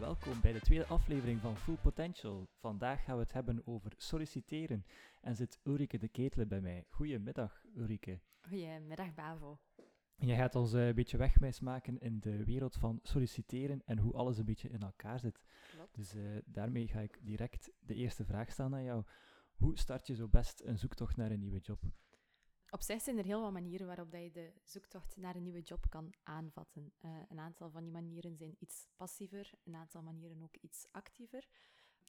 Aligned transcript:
welkom 0.00 0.40
bij 0.40 0.52
de 0.52 0.60
tweede 0.60 0.86
aflevering 0.86 1.40
van 1.40 1.56
Full 1.56 1.76
Potential. 1.82 2.48
Vandaag 2.58 3.04
gaan 3.04 3.16
we 3.16 3.22
het 3.22 3.32
hebben 3.32 3.66
over 3.66 3.92
solliciteren 3.96 4.84
en 5.20 5.36
zit 5.36 5.60
Ulrike 5.62 5.98
de 5.98 6.08
Ketelen 6.08 6.48
bij 6.48 6.60
mij. 6.60 6.84
Goedemiddag, 6.88 7.64
Ulrike. 7.76 8.20
Goedemiddag, 8.40 9.14
Bavo. 9.14 9.58
Jij 10.16 10.36
gaat 10.36 10.54
ons 10.54 10.72
eh, 10.72 10.86
een 10.86 10.94
beetje 10.94 11.16
wegwijs 11.16 11.60
maken 11.60 11.98
in 11.98 12.20
de 12.20 12.44
wereld 12.44 12.76
van 12.76 13.00
solliciteren 13.02 13.82
en 13.84 13.98
hoe 13.98 14.12
alles 14.12 14.38
een 14.38 14.44
beetje 14.44 14.68
in 14.68 14.80
elkaar 14.80 15.20
zit. 15.20 15.42
Klopt. 15.70 15.94
Dus 15.94 16.14
eh, 16.14 16.22
daarmee 16.44 16.88
ga 16.88 17.00
ik 17.00 17.18
direct 17.22 17.70
de 17.78 17.94
eerste 17.94 18.24
vraag 18.24 18.50
stellen 18.50 18.74
aan 18.74 18.84
jou. 18.84 19.04
Hoe 19.54 19.78
start 19.78 20.06
je 20.06 20.14
zo 20.14 20.28
best 20.28 20.62
een 20.64 20.78
zoektocht 20.78 21.16
naar 21.16 21.30
een 21.30 21.40
nieuwe 21.40 21.58
job? 21.58 21.80
Op 22.76 22.82
zich 22.82 23.02
zijn 23.02 23.18
er 23.18 23.24
heel 23.24 23.40
wat 23.40 23.52
manieren 23.52 23.86
waarop 23.86 24.10
dat 24.10 24.22
je 24.22 24.30
de 24.30 24.52
zoektocht 24.64 25.16
naar 25.16 25.36
een 25.36 25.42
nieuwe 25.42 25.60
job 25.60 25.86
kan 25.88 26.14
aanvatten. 26.22 26.92
Eh, 27.00 27.10
een 27.28 27.38
aantal 27.38 27.70
van 27.70 27.82
die 27.82 27.92
manieren 27.92 28.36
zijn 28.36 28.56
iets 28.58 28.88
passiever, 28.96 29.52
een 29.64 29.74
aantal 29.74 30.02
manieren 30.02 30.42
ook 30.42 30.56
iets 30.56 30.86
actiever. 30.90 31.48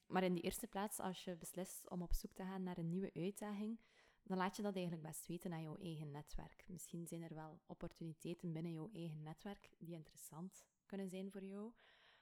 Maar 0.08 0.24
in 0.24 0.34
de 0.34 0.42
eerste 0.42 0.68
plaats, 0.68 1.00
als 1.00 1.24
je 1.24 1.36
beslist 1.36 1.90
om 1.90 2.02
op 2.02 2.14
zoek 2.14 2.32
te 2.34 2.44
gaan 2.44 2.64
naar 2.64 2.78
een 2.78 2.90
nieuwe 2.90 3.14
uitdaging, 3.14 3.80
dan 4.24 4.38
laat 4.38 4.56
je 4.56 4.62
dat 4.62 4.76
eigenlijk 4.76 5.08
best 5.08 5.28
weten 5.28 5.54
aan 5.54 5.62
jouw 5.62 5.78
eigen 5.78 6.12
netwerk. 6.12 6.66
Misschien 6.68 7.08
zijn 7.08 7.22
er 7.22 7.34
wel 7.34 7.62
opportuniteiten 7.66 8.54
binnen 8.54 8.72
jouw 8.72 8.90
eigen 8.94 9.24
netwerk 9.24 9.70
die 9.78 9.96
interessant 9.96 10.66
kunnen 10.86 11.10
zijn 11.10 11.32
voor 11.32 11.44
jou. 11.44 11.74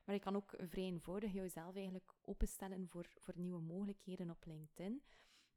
Maar 0.03 0.15
je 0.15 0.21
kan 0.21 0.35
ook 0.35 0.53
vrij 0.57 0.83
eenvoudig 0.83 1.33
jezelf 1.33 1.75
eigenlijk 1.75 2.13
openstellen 2.21 2.87
voor, 2.87 3.07
voor 3.19 3.33
nieuwe 3.37 3.61
mogelijkheden 3.61 4.29
op 4.29 4.45
LinkedIn. 4.45 5.03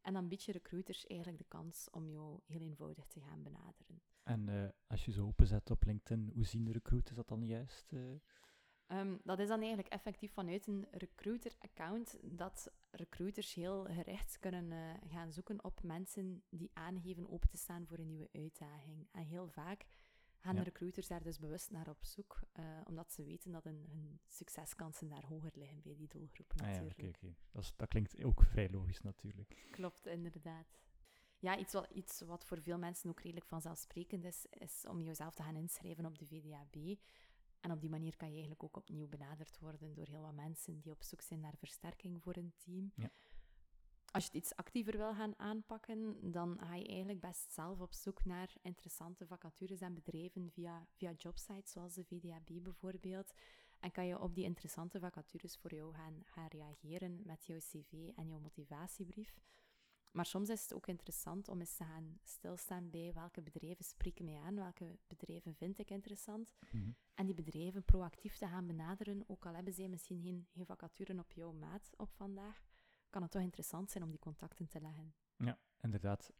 En 0.08 0.14
dan 0.14 0.28
bied 0.28 0.44
je 0.44 0.52
recruiters 0.52 1.06
eigenlijk 1.06 1.38
de 1.42 1.48
kans 1.48 1.90
om 1.90 2.10
jou 2.10 2.40
heel 2.46 2.60
eenvoudig 2.60 3.06
te 3.06 3.20
gaan 3.20 3.42
benaderen. 3.42 4.02
En 4.22 4.48
uh, 4.48 4.68
als 4.86 5.04
je 5.04 5.12
zo 5.12 5.26
openzet 5.26 5.70
op 5.70 5.84
LinkedIn, 5.84 6.30
hoe 6.34 6.46
zien 6.46 6.64
de 6.64 6.72
recruiters 6.72 7.16
dat 7.16 7.28
dan 7.28 7.46
juist? 7.46 7.92
Uh? 7.92 8.00
Um, 8.86 9.20
dat 9.24 9.38
is 9.38 9.48
dan 9.48 9.58
eigenlijk 9.58 9.88
effectief 9.88 10.32
vanuit 10.32 10.66
een 10.66 10.86
recruiter-account 10.90 12.18
dat 12.22 12.72
recruiters 12.90 13.54
heel 13.54 13.84
gericht 13.84 14.38
kunnen 14.38 14.70
uh, 14.70 14.94
gaan 15.12 15.32
zoeken 15.32 15.64
op 15.64 15.82
mensen 15.82 16.42
die 16.48 16.70
aangeven 16.72 17.30
open 17.30 17.48
te 17.48 17.56
staan 17.56 17.86
voor 17.86 17.98
een 17.98 18.08
nieuwe 18.08 18.28
uitdaging. 18.32 19.08
En 19.12 19.24
heel 19.24 19.48
vaak 19.48 19.86
gaan 20.38 20.54
ja. 20.54 20.58
de 20.58 20.64
recruiters 20.64 21.06
daar 21.06 21.22
dus 21.22 21.38
bewust 21.38 21.70
naar 21.70 21.88
op 21.88 22.04
zoek, 22.04 22.40
uh, 22.58 22.64
omdat 22.84 23.12
ze 23.12 23.22
weten 23.22 23.52
dat 23.52 23.64
hun, 23.64 23.86
hun, 23.90 24.20
succeskansen 24.28 25.08
daar 25.08 25.26
hoger 25.26 25.52
liggen 25.54 25.82
bij 25.82 25.94
die 25.94 26.08
doelgroep 26.08 26.54
natuurlijk. 26.54 26.98
Ah, 26.98 27.04
ja, 27.04 27.06
okay, 27.06 27.08
okay. 27.08 27.36
Dat, 27.50 27.72
dat, 27.76 27.88
klinkt 27.88 28.24
ook 28.24 28.42
vrij 28.42 28.70
logisch 28.70 29.00
natuurlijk. 29.00 29.68
Klopt, 29.70 30.06
inderdaad. 30.06 30.78
Ja, 31.38 31.58
iets 31.58 31.72
wat, 31.72 31.90
iets 31.90 32.20
wat 32.20 32.44
voor 32.44 32.62
veel 32.62 32.78
mensen 32.78 33.10
ook 33.10 33.20
redelijk 33.20 33.46
vanzelfsprekend 33.46 34.24
is, 34.24 34.46
is 34.50 34.84
om 34.88 35.00
jezelf 35.00 35.34
te 35.34 35.42
gaan 35.42 35.56
inschrijven 35.56 36.06
op 36.06 36.18
de 36.18 36.26
VDAB. 36.26 36.98
En 37.60 37.70
op 37.70 37.80
die 37.80 37.90
manier 37.90 38.16
kan 38.16 38.28
je 38.28 38.32
eigenlijk 38.32 38.62
ook 38.62 38.76
opnieuw 38.76 39.08
benaderd 39.08 39.58
worden 39.58 39.94
door 39.94 40.06
heel 40.06 40.22
wat 40.22 40.34
mensen 40.34 40.80
die 40.80 40.92
op 40.92 41.02
zoek 41.02 41.20
zijn 41.20 41.40
naar 41.40 41.56
versterking 41.56 42.22
voor 42.22 42.36
een 42.36 42.52
team. 42.56 42.92
Ja. 42.94 43.10
Als 44.18 44.26
je 44.26 44.32
het 44.36 44.44
iets 44.44 44.56
actiever 44.56 44.96
wil 44.96 45.14
gaan 45.14 45.38
aanpakken, 45.38 46.30
dan 46.32 46.58
ga 46.60 46.74
je 46.74 46.86
eigenlijk 46.86 47.20
best 47.20 47.52
zelf 47.52 47.80
op 47.80 47.92
zoek 47.92 48.24
naar 48.24 48.52
interessante 48.62 49.26
vacatures 49.26 49.80
en 49.80 49.94
bedrijven 49.94 50.50
via, 50.50 50.86
via 50.90 51.12
jobsites 51.16 51.72
zoals 51.72 51.94
de 51.94 52.04
VDAB 52.04 52.62
bijvoorbeeld. 52.62 53.32
En 53.80 53.90
kan 53.90 54.06
je 54.06 54.20
op 54.20 54.34
die 54.34 54.44
interessante 54.44 54.98
vacatures 54.98 55.56
voor 55.56 55.74
jou 55.74 55.94
gaan, 55.94 56.22
gaan 56.24 56.46
reageren 56.48 57.20
met 57.24 57.46
jouw 57.46 57.58
cv 57.58 57.92
en 58.16 58.28
jouw 58.28 58.38
motivatiebrief. 58.38 59.40
Maar 60.10 60.26
soms 60.26 60.48
is 60.48 60.62
het 60.62 60.74
ook 60.74 60.86
interessant 60.86 61.48
om 61.48 61.60
eens 61.60 61.76
te 61.76 61.84
gaan 61.84 62.18
stilstaan 62.22 62.90
bij 62.90 63.12
welke 63.14 63.42
bedrijven 63.42 63.84
spreken 63.84 64.24
mij 64.24 64.38
aan, 64.38 64.54
welke 64.54 64.98
bedrijven 65.06 65.54
vind 65.54 65.78
ik 65.78 65.90
interessant. 65.90 66.54
Mm 66.60 66.80
-hmm. 66.80 66.96
En 67.14 67.26
die 67.26 67.34
bedrijven 67.34 67.84
proactief 67.84 68.36
te 68.36 68.46
gaan 68.46 68.66
benaderen, 68.66 69.24
ook 69.26 69.46
al 69.46 69.54
hebben 69.54 69.72
zij 69.72 69.88
misschien 69.88 70.22
geen, 70.22 70.46
geen 70.48 70.66
vacature 70.66 71.18
op 71.18 71.32
jouw 71.32 71.52
maat 71.52 71.90
op 71.96 72.10
vandaag, 72.12 72.62
kan 73.10 73.22
het 73.22 73.30
toch 73.30 73.42
interessant 73.42 73.90
zijn 73.90 74.04
om 74.04 74.10
die 74.10 74.18
contacten 74.18 74.68
te 74.68 74.80
leggen. 74.80 75.14
Ja, 75.36 75.58
inderdaad. 75.80 76.32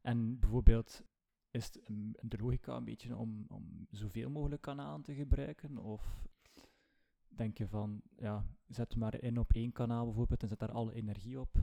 En 0.00 0.38
bijvoorbeeld, 0.38 1.02
is 1.50 1.64
het 1.64 1.80
de 2.20 2.38
logica 2.38 2.76
een 2.76 2.84
beetje 2.84 3.16
om, 3.16 3.44
om 3.48 3.86
zoveel 3.90 4.30
mogelijk 4.30 4.62
kanalen 4.62 5.02
te 5.02 5.14
gebruiken? 5.14 5.78
Of 5.78 6.26
denk 7.28 7.58
je 7.58 7.68
van, 7.68 8.02
ja, 8.16 8.46
zet 8.66 8.96
maar 8.96 9.22
in 9.22 9.38
op 9.38 9.52
één 9.52 9.72
kanaal 9.72 10.04
bijvoorbeeld 10.04 10.42
en 10.42 10.48
zet 10.48 10.58
daar 10.58 10.72
alle 10.72 10.94
energie 10.94 11.40
op? 11.40 11.62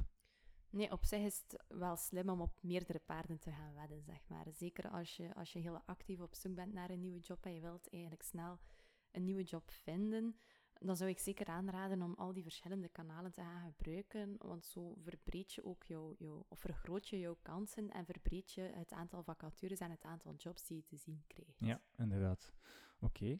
Nee, 0.69 0.91
op 0.91 1.03
zich 1.03 1.19
is 1.19 1.43
het 1.47 1.63
wel 1.67 1.95
slim 1.95 2.29
om 2.29 2.41
op 2.41 2.59
meerdere 2.61 2.99
paarden 2.99 3.39
te 3.39 3.51
gaan 3.51 3.73
wedden, 3.73 4.03
zeg 4.03 4.27
maar. 4.27 4.45
Zeker 4.51 4.89
als 4.89 5.17
je, 5.17 5.35
als 5.35 5.53
je 5.53 5.59
heel 5.59 5.81
actief 5.85 6.19
op 6.19 6.35
zoek 6.35 6.55
bent 6.55 6.73
naar 6.73 6.89
een 6.89 6.99
nieuwe 6.99 7.19
job 7.19 7.45
en 7.45 7.53
je 7.53 7.61
wilt 7.61 7.89
eigenlijk 7.89 8.23
snel 8.23 8.59
een 9.11 9.23
nieuwe 9.23 9.43
job 9.43 9.71
vinden, 9.71 10.39
dan 10.79 10.97
zou 10.97 11.09
ik 11.09 11.19
zeker 11.19 11.47
aanraden 11.47 12.01
om 12.01 12.13
al 12.13 12.33
die 12.33 12.43
verschillende 12.43 12.89
kanalen 12.89 13.31
te 13.31 13.41
gaan 13.41 13.73
gebruiken, 13.75 14.35
want 14.37 14.65
zo 14.65 14.95
verbreed 15.03 15.53
je 15.53 15.65
ook 15.65 15.83
jouw, 15.83 16.15
jouw 16.17 16.45
of 16.47 16.59
vergroot 16.59 17.07
je 17.07 17.19
jouw 17.19 17.37
kansen 17.41 17.91
en 17.91 18.05
verbreed 18.05 18.51
je 18.51 18.61
het 18.61 18.91
aantal 18.91 19.23
vacatures 19.23 19.79
en 19.79 19.91
het 19.91 20.03
aantal 20.03 20.33
jobs 20.35 20.67
die 20.67 20.77
je 20.77 20.83
te 20.83 20.95
zien 20.95 21.23
krijgt. 21.27 21.59
Ja, 21.59 21.81
inderdaad. 21.97 22.53
Oké, 22.99 23.39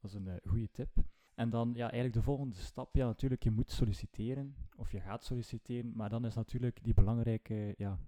dat 0.00 0.10
is 0.10 0.14
een 0.14 0.26
uh, 0.26 0.34
goede 0.44 0.70
tip. 0.70 0.96
En 1.34 1.50
dan 1.50 1.68
ja, 1.74 1.82
eigenlijk 1.82 2.14
de 2.14 2.22
volgende 2.22 2.56
stap, 2.56 2.94
ja 2.94 3.06
natuurlijk, 3.06 3.42
je 3.42 3.50
moet 3.50 3.70
solliciteren, 3.70 4.56
of 4.76 4.92
je 4.92 5.00
gaat 5.00 5.24
solliciteren, 5.24 5.92
maar 5.96 6.08
dan 6.08 6.24
is 6.24 6.34
natuurlijk 6.34 6.84
die 6.84 6.94
belangrijke 6.94 7.74
ja, 7.76 7.98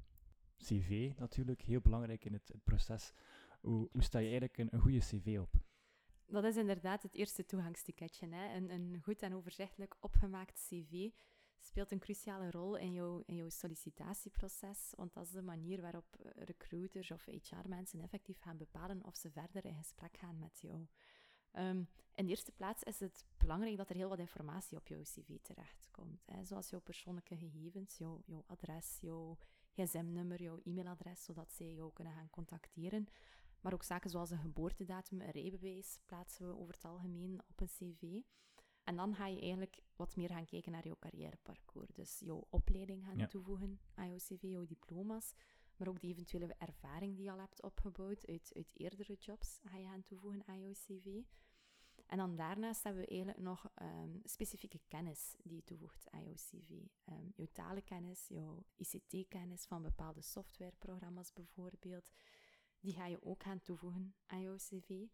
cv 0.56 1.12
natuurlijk 1.16 1.60
heel 1.60 1.80
belangrijk 1.80 2.24
in 2.24 2.32
het, 2.32 2.52
proces. 2.64 3.12
Hoe, 3.60 3.88
hoe 3.92 4.02
sta 4.02 4.18
je 4.18 4.28
eigenlijk 4.28 4.58
een 4.58 4.80
goede 4.80 4.98
cv 4.98 5.38
op? 5.40 5.50
Dat 6.30 6.44
is 6.44 6.56
inderdaad 6.56 7.02
het 7.02 7.14
eerste 7.14 7.44
toegangsticketje. 7.44 8.28
Hè. 8.28 8.54
Een, 8.54 8.70
een 8.70 9.00
goed 9.02 9.22
en 9.22 9.34
overzichtelijk 9.34 9.96
opgemaakt 10.00 10.66
cv 10.68 11.10
speelt 11.60 11.90
een 11.90 11.98
cruciale 11.98 12.50
rol 12.50 12.76
in 12.76 12.92
jouw, 12.92 13.22
in 13.26 13.34
jouw 13.34 13.48
sollicitatieproces, 13.48 14.92
want 14.96 15.14
dat 15.14 15.24
is 15.24 15.30
de 15.30 15.42
manier 15.42 15.80
waarop 15.80 16.06
recruiters 16.34 17.10
of 17.10 17.24
HR-mensen 17.24 18.00
effectief 18.00 18.38
gaan 18.38 18.56
bepalen 18.56 19.04
of 19.04 19.16
ze 19.16 19.30
verder 19.30 19.64
in 19.64 19.74
gesprek 19.74 20.16
gaan 20.16 20.38
met 20.38 20.60
jou. 20.60 20.86
Um, 21.52 21.88
in 22.14 22.24
de 22.24 22.30
eerste 22.30 22.52
plaats 22.52 22.82
is 22.82 23.00
het 23.00 23.24
belangrijk 23.36 23.76
dat 23.76 23.90
er 23.90 23.96
heel 23.96 24.08
wat 24.08 24.18
informatie 24.18 24.76
op 24.76 24.88
jouw 24.88 25.02
cv 25.02 25.38
terechtkomt. 25.42 26.26
Hè, 26.26 26.44
zoals 26.44 26.70
jouw 26.70 26.80
persoonlijke 26.80 27.36
gegevens, 27.36 27.98
jouw, 27.98 28.22
jouw 28.26 28.44
adres, 28.46 28.98
jouw 29.00 29.38
gsm-nummer, 29.72 30.42
jouw 30.42 30.60
e-mailadres, 30.64 31.24
zodat 31.24 31.52
zij 31.52 31.74
jou 31.74 31.92
kunnen 31.92 32.12
gaan 32.12 32.30
contacteren. 32.30 33.08
Maar 33.60 33.72
ook 33.72 33.82
zaken 33.82 34.10
zoals 34.10 34.30
een 34.30 34.38
geboortedatum, 34.38 35.20
een 35.20 35.30
rijbewijs 35.30 35.98
plaatsen 36.06 36.46
we 36.48 36.58
over 36.58 36.74
het 36.74 36.84
algemeen 36.84 37.40
op 37.48 37.60
een 37.60 37.66
cv. 37.66 38.20
En 38.84 38.96
dan 38.96 39.14
ga 39.14 39.26
je 39.26 39.40
eigenlijk 39.40 39.80
wat 39.96 40.16
meer 40.16 40.28
gaan 40.28 40.44
kijken 40.44 40.72
naar 40.72 40.84
jouw 40.86 40.96
carrièreparcours. 40.98 41.94
Dus 41.94 42.18
jouw 42.18 42.46
opleiding 42.50 43.04
gaan 43.04 43.18
Ja. 43.18 43.26
toevoegen 43.26 43.80
aan 43.94 44.08
jouw 44.08 44.16
cv, 44.18 44.42
jouw 44.42 44.66
diploma's. 44.66 45.34
Maar 45.76 45.88
ook 45.88 46.00
de 46.00 46.06
eventuele 46.06 46.54
ervaring 46.58 47.14
die 47.16 47.24
je 47.24 47.30
al 47.30 47.38
hebt 47.38 47.62
opgebouwd 47.62 48.26
uit, 48.26 48.50
uit 48.54 48.70
eerdere 48.72 49.14
jobs 49.14 49.60
ga 49.64 49.76
je 49.76 49.84
gaan 49.86 50.02
toevoegen 50.04 50.42
aan 50.46 50.60
jouw 50.60 50.72
cv. 50.72 51.22
En 52.06 52.16
dan 52.18 52.36
daarnaast 52.36 52.82
hebben 52.82 53.02
we 53.02 53.08
eigenlijk 53.08 53.38
nog 53.38 53.70
ehm, 53.74 54.18
specifieke 54.24 54.80
kennis 54.88 55.34
die 55.42 55.54
je 55.56 55.64
toevoegt 55.64 56.10
aan 56.10 56.24
jouw 56.24 56.34
cv. 56.34 56.70
Ehm, 57.04 57.28
jouw 57.34 57.46
talenkennis, 57.52 58.26
jouw 58.28 58.64
ICT-kennis 58.76 59.64
van 59.66 59.82
bepaalde 59.82 60.22
softwareprogramma's 60.22 61.32
bijvoorbeeld. 61.32 62.10
Die 62.80 62.92
ga 62.94 63.06
je 63.06 63.22
ook 63.22 63.42
gaan 63.42 63.60
toevoegen 63.60 64.14
aan 64.26 64.40
jouw 64.40 64.56
cv. 64.56 65.06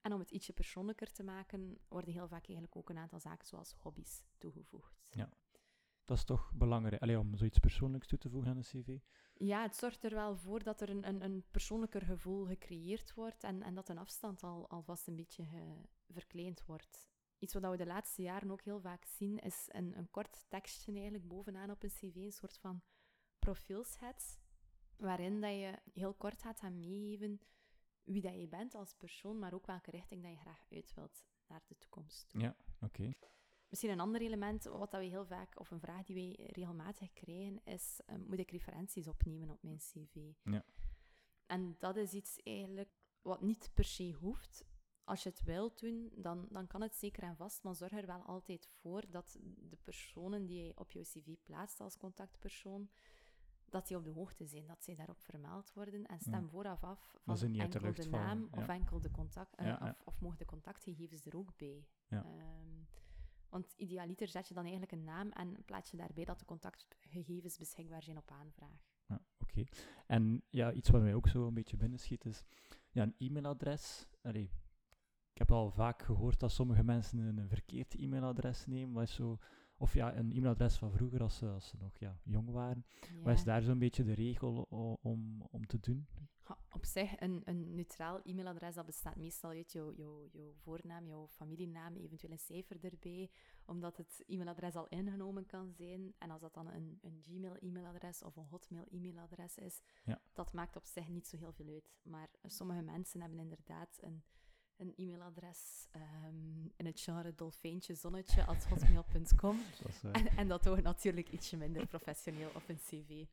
En 0.00 0.12
om 0.12 0.18
het 0.20 0.30
ietsje 0.30 0.52
persoonlijker 0.52 1.12
te 1.12 1.22
maken, 1.22 1.78
worden 1.88 2.12
heel 2.12 2.28
vaak 2.28 2.46
eigenlijk 2.46 2.76
ook 2.76 2.90
een 2.90 2.98
aantal 2.98 3.20
zaken 3.20 3.46
zoals 3.46 3.74
hobby's 3.74 4.24
toegevoegd. 4.38 5.06
Ja. 5.10 5.32
Dat 6.04 6.16
is 6.18 6.24
toch 6.24 6.52
belangrijk, 6.54 7.02
Allee, 7.02 7.18
om 7.18 7.36
zoiets 7.36 7.58
persoonlijks 7.58 8.06
toe 8.06 8.18
te 8.18 8.30
voegen 8.30 8.50
aan 8.50 8.56
een 8.56 8.62
cv. 8.62 8.98
Ja, 9.34 9.62
het 9.62 9.76
zorgt 9.76 10.04
er 10.04 10.14
wel 10.14 10.36
voor 10.36 10.62
dat 10.62 10.80
er 10.80 10.90
een, 10.90 11.08
een, 11.08 11.22
een 11.24 11.44
persoonlijker 11.50 12.02
gevoel 12.02 12.46
gecreëerd 12.46 13.14
wordt 13.14 13.44
en, 13.44 13.62
en 13.62 13.74
dat 13.74 13.88
een 13.88 13.98
afstand 13.98 14.42
al, 14.42 14.68
alvast 14.68 15.06
een 15.06 15.16
beetje 15.16 15.44
ge- 15.44 15.88
verkleind 16.08 16.64
wordt. 16.64 17.08
Iets 17.38 17.52
wat 17.54 17.70
we 17.70 17.76
de 17.76 17.86
laatste 17.86 18.22
jaren 18.22 18.50
ook 18.50 18.62
heel 18.62 18.80
vaak 18.80 19.04
zien, 19.04 19.38
is 19.38 19.68
een, 19.68 19.98
een 19.98 20.10
kort 20.10 20.44
tekstje 20.48 20.92
eigenlijk 20.92 21.28
bovenaan 21.28 21.70
op 21.70 21.82
een 21.82 21.88
cv, 21.90 22.14
een 22.14 22.32
soort 22.32 22.58
van 22.58 22.82
profielschets, 23.38 24.38
waarin 25.00 25.40
dat 25.40 25.50
je 25.50 25.78
heel 25.92 26.14
kort 26.14 26.42
gaat 26.42 26.60
gaan 26.60 26.78
meegeven 26.78 27.40
wie 28.04 28.22
dat 28.22 28.40
je 28.40 28.48
bent 28.48 28.74
als 28.74 28.94
persoon, 28.94 29.38
maar 29.38 29.54
ook 29.54 29.66
welke 29.66 29.90
richting 29.90 30.22
dat 30.22 30.30
je 30.30 30.38
graag 30.38 30.66
uit 30.70 30.94
wilt 30.94 31.24
naar 31.46 31.62
de 31.66 31.78
toekomst. 31.78 32.28
toe. 32.28 32.40
Ja, 32.40 32.56
oké. 32.80 33.12
Misschien 33.68 33.90
een 33.90 34.00
ander 34.00 34.20
element, 34.20 34.64
wat 34.64 34.90
dat 34.90 35.00
we 35.00 35.06
heel 35.06 35.26
vaak, 35.26 35.60
of 35.60 35.70
een 35.70 35.80
vraag 35.80 36.04
die 36.04 36.14
wij 36.14 36.46
regelmatig 36.46 37.12
krijgen, 37.12 37.64
is: 37.64 38.00
eh, 38.06 38.16
moet 38.16 38.38
ik 38.38 38.50
referenties 38.50 39.08
opnemen 39.08 39.50
op 39.50 39.62
mijn 39.62 39.78
CV? 39.78 40.32
Ja. 40.42 40.64
En 41.46 41.76
dat 41.78 41.96
is 41.96 42.12
iets 42.12 42.42
eigenlijk 42.42 42.90
wat 43.22 43.40
niet 43.40 43.70
per 43.74 43.84
se 43.84 44.12
hoeft. 44.12 44.64
Als 45.04 45.22
je 45.22 45.28
het 45.28 45.42
wilt 45.42 45.80
doen, 45.80 46.10
dan, 46.14 46.46
dan 46.50 46.66
kan 46.66 46.80
het 46.80 46.96
zeker 46.96 47.22
en 47.22 47.36
vast, 47.36 47.62
maar 47.62 47.74
zorg 47.74 47.92
er 47.92 48.06
wel 48.06 48.22
altijd 48.22 48.66
voor 48.66 49.10
dat 49.10 49.38
de 49.56 49.76
personen 49.76 50.46
die 50.46 50.62
je 50.64 50.76
op 50.76 50.90
je 50.90 51.02
cv 51.02 51.34
plaatst 51.42 51.80
als 51.80 51.96
contactpersoon, 51.96 52.90
dat 53.70 53.86
die 53.88 53.96
op 53.96 54.04
de 54.04 54.10
hoogte 54.10 54.46
zijn, 54.46 54.66
dat 54.66 54.84
zij 54.84 54.94
daarop 54.94 55.20
vermeld 55.20 55.72
worden. 55.72 56.06
En 56.06 56.20
stem 56.20 56.42
Ja. 56.42 56.48
vooraf 56.48 56.84
af 56.84 57.18
van 57.24 57.36
enkel 57.54 57.80
lucht 57.80 58.02
de 58.02 58.08
naam 58.08 58.48
of 58.50 58.66
ja. 58.66 58.74
enkel 58.74 59.00
de 59.00 59.10
contact, 59.10 59.54
eh, 59.56 59.66
Ja. 59.66 59.78
Of, 59.82 60.02
of 60.14 60.20
mogen 60.20 60.38
de 60.38 60.44
contactgegevens 60.44 61.24
er 61.26 61.36
ook 61.36 61.56
bij. 61.56 61.86
Ehm, 62.08 62.24
Want 63.48 63.72
idealiter 63.76 64.28
zet 64.28 64.48
je 64.48 64.54
dan 64.54 64.62
eigenlijk 64.62 64.92
een 64.92 65.04
naam 65.04 65.30
en 65.30 65.64
plaats 65.64 65.90
je 65.90 65.96
daarbij 65.96 66.24
dat 66.24 66.38
de 66.38 66.44
contactgegevens 66.44 67.58
beschikbaar 67.58 68.02
zijn 68.02 68.16
op 68.16 68.30
aanvraag. 68.30 68.88
Ja, 69.06 69.20
oké. 69.38 69.64
En 70.06 70.42
ja, 70.50 70.72
iets 70.72 70.88
wat 70.88 71.00
mij 71.00 71.14
ook 71.14 71.28
zo 71.28 71.46
een 71.46 71.54
beetje 71.54 71.76
binnenschiet 71.76 72.24
is 72.24 72.44
ja, 72.90 73.02
een 73.02 73.14
e-mailadres. 73.18 74.06
Allee, 74.22 74.50
ik 75.32 75.38
heb 75.38 75.50
al 75.50 75.70
vaak 75.70 76.02
gehoord 76.02 76.40
dat 76.40 76.52
sommige 76.52 76.82
mensen 76.84 77.18
een, 77.18 77.38
een 77.38 77.48
verkeerd 77.48 77.94
e-mailadres 77.94 78.66
nemen. 78.66 78.94
Wat 78.94 79.02
is 79.02 79.14
zo, 79.14 79.38
of 79.80 79.94
ja, 79.94 80.16
een 80.16 80.30
e-mailadres 80.30 80.76
van 80.76 80.92
vroeger 80.92 81.22
als 81.22 81.36
ze, 81.36 81.46
als 81.46 81.68
ze 81.68 81.76
nog 81.76 81.98
ja, 81.98 82.18
jong 82.22 82.50
waren. 82.50 82.86
Wat 83.22 83.34
is 83.34 83.44
daar 83.44 83.62
zo'n 83.62 83.78
beetje 83.78 84.04
de 84.04 84.14
regel 84.14 84.62
om, 85.02 85.42
om 85.50 85.66
te 85.66 85.80
doen? 85.80 86.06
op 86.70 86.84
zich, 86.84 87.20
een, 87.20 87.42
een 87.44 87.74
neutraal 87.74 88.20
e-mailadres 88.22 88.74
dat 88.74 88.86
bestaat 88.86 89.16
meestal 89.16 89.50
uit 89.50 89.72
jouw, 89.72 89.92
jouw, 89.92 90.28
jouw 90.32 90.52
voornaam, 90.52 91.06
jouw 91.06 91.28
familienaam, 91.28 91.96
eventueel 91.96 92.32
een 92.32 92.38
cijfer 92.38 92.84
erbij, 92.84 93.30
omdat 93.64 93.96
het 93.96 94.22
e-mailadres 94.26 94.74
al 94.74 94.88
ingenomen 94.88 95.46
kan 95.46 95.72
zijn. 95.72 96.14
En 96.18 96.30
als 96.30 96.40
dat 96.40 96.54
dan 96.54 96.66
een, 96.66 96.98
een 97.00 97.22
Gmail-e-mailadres 97.26 98.22
of 98.22 98.36
een 98.36 98.46
Hotmail-e-mailadres 98.46 99.56
is, 99.56 99.80
ja. 100.04 100.20
dat 100.32 100.52
maakt 100.52 100.76
op 100.76 100.84
zich 100.84 101.08
niet 101.08 101.26
zo 101.26 101.36
heel 101.36 101.52
veel 101.52 101.68
uit. 101.68 101.98
Maar 102.02 102.28
sommige 102.42 102.82
mensen 102.82 103.20
hebben 103.20 103.38
inderdaad 103.38 103.98
een 104.00 104.24
een 104.80 104.94
e-mailadres 104.96 105.88
um, 105.96 106.72
in 106.76 106.86
het 106.86 107.00
genre 107.00 107.34
dolfijntje 107.34 107.94
zonnetje 107.94 108.44
als 108.44 108.64
hotmail.com. 108.64 109.58
en, 110.12 110.26
en, 110.36 110.48
dat 110.48 110.62
toch 110.62 110.82
natuurlijk 110.82 111.28
ietsje 111.28 111.56
minder 111.56 111.86
professioneel 111.86 112.50
op 112.54 112.62
een 112.66 112.76
cv. 112.76 113.24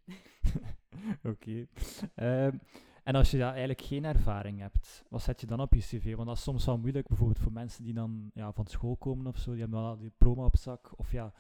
Oké. 1.32 1.68
Ehm, 2.16 2.58
en 3.04 3.16
als 3.16 3.32
je 3.32 3.38
ja, 3.38 3.50
eigenlijk 3.50 3.82
geen 3.82 4.06
ervaring 4.06 4.60
hebt, 4.60 5.04
wat 5.10 5.22
zet 5.22 5.42
je 5.42 5.48
dan 5.48 5.60
op 5.60 5.74
je 5.74 5.80
cv? 5.80 6.16
Want 6.16 6.28
dat 6.28 6.38
is 6.38 6.44
soms 6.44 6.66
wel 6.66 6.78
moeilijk, 6.78 7.08
bijvoorbeeld 7.08 7.40
voor 7.40 7.52
mensen 7.52 7.84
die 7.84 7.94
dan 7.94 8.32
ja, 8.34 8.52
van 8.52 8.68
school 8.68 8.96
komen 8.96 9.28
of 9.28 9.38
zo, 9.38 9.52
die 9.52 9.62
hebben 9.62 9.80
al 9.80 9.98
die 9.98 10.10
diploma 10.10 10.46
op 10.46 10.58
zak. 10.58 11.00
Of 11.00 11.12
ja, 11.12 11.34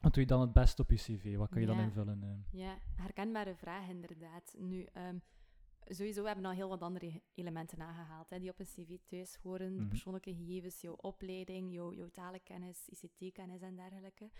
wat 0.00 0.14
doe 0.14 0.22
je 0.22 0.28
dan 0.28 0.40
het 0.40 0.52
beste 0.52 0.82
op 0.82 0.90
je 0.90 0.96
cv? 0.96 1.36
Wat 1.36 1.48
kan 1.48 1.60
je 1.60 1.66
dan 1.66 1.80
invullen? 1.80 2.20
Uh? 2.24 2.60
Ja, 2.60 2.78
herkenbare 2.94 3.54
vraag 3.54 3.88
inderdaad. 3.88 4.54
Nu, 4.58 4.86
um, 4.96 5.22
sowieso 5.86 6.24
hebben 6.24 6.42
we 6.44 6.50
al 6.50 6.56
heel 6.56 6.68
wat 6.68 6.82
andere 6.82 7.22
elementen 7.34 7.80
aangehaald 7.80 8.30
hè, 8.30 8.38
die 8.38 8.50
op 8.50 8.58
een 8.58 8.66
cv 8.66 8.98
thuis 9.06 9.36
horen. 9.36 9.74
Mm 9.74 9.88
Persoonlijke 9.88 10.34
gegevens, 10.34 10.80
jouw 10.80 10.94
opleiding, 10.94 11.72
jouw, 11.72 11.92
jouw 11.92 12.10
talenkennis, 12.10 12.88
ICT-kennis 12.88 13.60
en 13.60 13.76
dergelijke. 13.76 14.30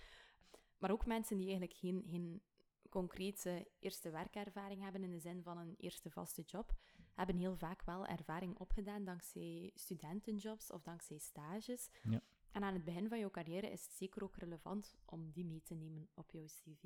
Maar 0.78 0.90
ook 0.90 1.06
mensen 1.06 1.36
die 1.36 1.46
eigenlijk 1.48 1.78
geen, 1.78 2.04
geen 2.06 2.42
concrete 2.88 3.68
eerste 3.78 4.10
werkervaring 4.10 4.82
hebben 4.82 5.02
in 5.02 5.10
de 5.10 5.18
zin 5.18 5.42
van 5.42 5.58
een 5.58 5.74
eerste 5.78 6.10
vaste 6.10 6.42
job, 6.42 6.72
hebben 7.14 7.36
heel 7.36 7.56
vaak 7.56 7.82
wel 7.82 8.06
ervaring 8.06 8.58
opgedaan 8.58 9.04
dankzij 9.04 9.70
studentenjobs 9.74 10.70
of 10.70 10.82
dankzij 10.82 11.18
stages. 11.18 11.90
Ja. 12.02 12.22
En 12.50 12.62
aan 12.62 12.74
het 12.74 12.84
begin 12.84 13.08
van 13.08 13.18
jouw 13.18 13.30
carrière 13.30 13.70
is 13.70 13.84
het 13.84 13.92
zeker 13.92 14.22
ook 14.22 14.36
relevant 14.36 14.96
om 15.04 15.30
die 15.30 15.44
mee 15.44 15.62
te 15.62 15.74
nemen 15.74 16.08
op 16.14 16.30
jouw 16.30 16.46
cv. 16.46 16.84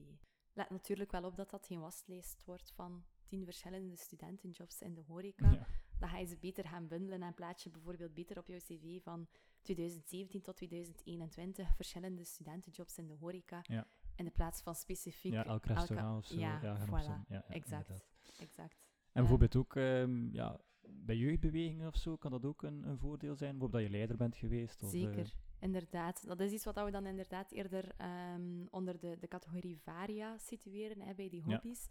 Let 0.52 0.70
natuurlijk 0.70 1.10
wel 1.10 1.24
op 1.24 1.36
dat 1.36 1.50
dat 1.50 1.66
geen 1.66 1.80
waslijst 1.80 2.44
wordt 2.44 2.72
van 2.74 3.04
tien 3.26 3.44
verschillende 3.44 3.96
studentenjobs 3.96 4.80
in 4.80 4.94
de 4.94 5.00
horeca. 5.06 5.50
Ja. 5.50 5.66
Dan 5.98 6.08
ga 6.08 6.18
je 6.18 6.26
ze 6.26 6.36
beter 6.36 6.64
gaan 6.64 6.88
bundelen 6.88 7.22
en 7.22 7.34
plaats 7.34 7.62
je 7.62 7.70
bijvoorbeeld 7.70 8.14
beter 8.14 8.38
op 8.38 8.46
jouw 8.46 8.58
cv 8.58 9.02
van 9.02 9.26
2017 9.62 10.42
tot 10.42 10.56
2021 10.56 11.76
verschillende 11.76 12.24
studentenjobs 12.24 12.98
in 12.98 13.06
de 13.06 13.14
horeca. 13.14 13.60
Ja. 13.62 13.86
In 14.16 14.24
de 14.24 14.30
plaats 14.30 14.62
van 14.62 14.74
specifiek... 14.74 15.32
Ja, 15.32 15.44
elk 15.44 15.66
restaurant 15.66 16.18
of 16.18 16.26
zo. 16.26 16.38
Ja, 16.38 16.60
ja, 16.62 16.86
voilà. 16.86 17.28
ja 17.28 17.44
exact. 17.48 18.06
exact. 18.38 18.84
En 19.12 19.22
bijvoorbeeld 19.22 19.56
ook 19.56 19.74
um, 19.74 20.32
ja, 20.32 20.60
bij 20.88 21.16
jeugdbewegingen 21.16 21.86
of 21.86 21.96
zo, 21.96 22.16
kan 22.16 22.30
dat 22.30 22.44
ook 22.44 22.62
een, 22.62 22.88
een 22.88 22.98
voordeel 22.98 23.36
zijn? 23.36 23.50
Bijvoorbeeld 23.50 23.82
dat 23.82 23.92
je 23.92 23.96
leider 23.96 24.16
bent 24.16 24.36
geweest? 24.36 24.82
Of, 24.82 24.90
Zeker. 24.90 25.18
Uh, 25.18 25.44
Inderdaad, 25.60 26.26
dat 26.26 26.40
is 26.40 26.52
iets 26.52 26.64
wat 26.64 26.84
we 26.84 26.90
dan 26.90 27.06
inderdaad 27.06 27.52
eerder 27.52 27.94
um, 28.34 28.66
onder 28.70 28.98
de, 28.98 29.16
de 29.20 29.28
categorie 29.28 29.78
varia 29.78 30.38
situeren, 30.38 31.00
hè, 31.00 31.14
bij 31.14 31.28
die 31.28 31.42
hobby's. 31.42 31.88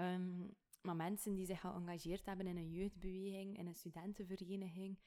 Um, 0.00 0.54
maar 0.82 0.96
mensen 0.96 1.34
die 1.34 1.46
zich 1.46 1.60
geëngageerd 1.60 2.26
hebben 2.26 2.46
in 2.46 2.56
een 2.56 2.70
jeugdbeweging, 2.70 3.58
in 3.58 3.66
een 3.66 3.74
studentenvereniging, 3.74 4.98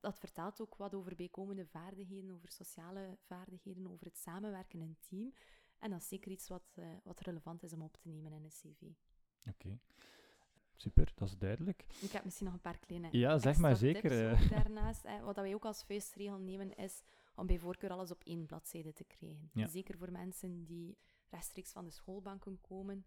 dat 0.00 0.18
vertelt 0.18 0.60
ook 0.60 0.74
wat 0.76 0.94
over 0.94 1.16
bijkomende 1.16 1.66
vaardigheden, 1.66 2.30
over 2.30 2.50
sociale 2.50 3.16
vaardigheden, 3.26 3.90
over 3.90 4.06
het 4.06 4.18
samenwerken 4.18 4.80
in 4.80 4.88
een 4.88 4.98
team. 5.08 5.32
En 5.78 5.90
dat 5.90 6.00
is 6.00 6.08
zeker 6.08 6.30
iets 6.30 6.48
wat, 6.48 6.76
uh, 6.78 6.86
wat 7.04 7.20
relevant 7.20 7.62
is 7.62 7.72
om 7.72 7.82
op 7.82 7.96
te 7.96 8.08
nemen 8.08 8.32
in 8.32 8.44
een 8.44 8.50
cv. 8.50 8.82
Oké. 9.46 9.66
Okay. 9.66 9.78
Super, 10.76 11.12
dat 11.14 11.28
is 11.28 11.38
duidelijk. 11.38 11.84
Ik 12.00 12.10
heb 12.10 12.24
misschien 12.24 12.46
nog 12.46 12.54
een 12.54 12.60
paar 12.60 12.78
kleine 12.78 13.08
Ja, 13.10 13.38
zeg 13.38 13.58
maar 13.58 13.76
zeker. 13.76 14.30
Eh. 14.30 14.50
daarnaast. 14.50 15.02
Hè. 15.02 15.20
Wat 15.20 15.36
wij 15.36 15.54
ook 15.54 15.64
als 15.64 15.84
vuistregel 15.84 16.38
nemen 16.38 16.76
is 16.76 17.02
om 17.34 17.46
bij 17.46 17.58
voorkeur 17.58 17.90
alles 17.90 18.10
op 18.10 18.22
één 18.24 18.46
bladzijde 18.46 18.92
te 18.92 19.04
krijgen. 19.04 19.50
Ja. 19.52 19.66
Zeker 19.66 19.98
voor 19.98 20.12
mensen 20.12 20.64
die 20.64 20.96
rechtstreeks 21.30 21.72
van 21.72 21.84
de 21.84 21.90
schoolbanken 21.90 22.60
komen. 22.60 23.06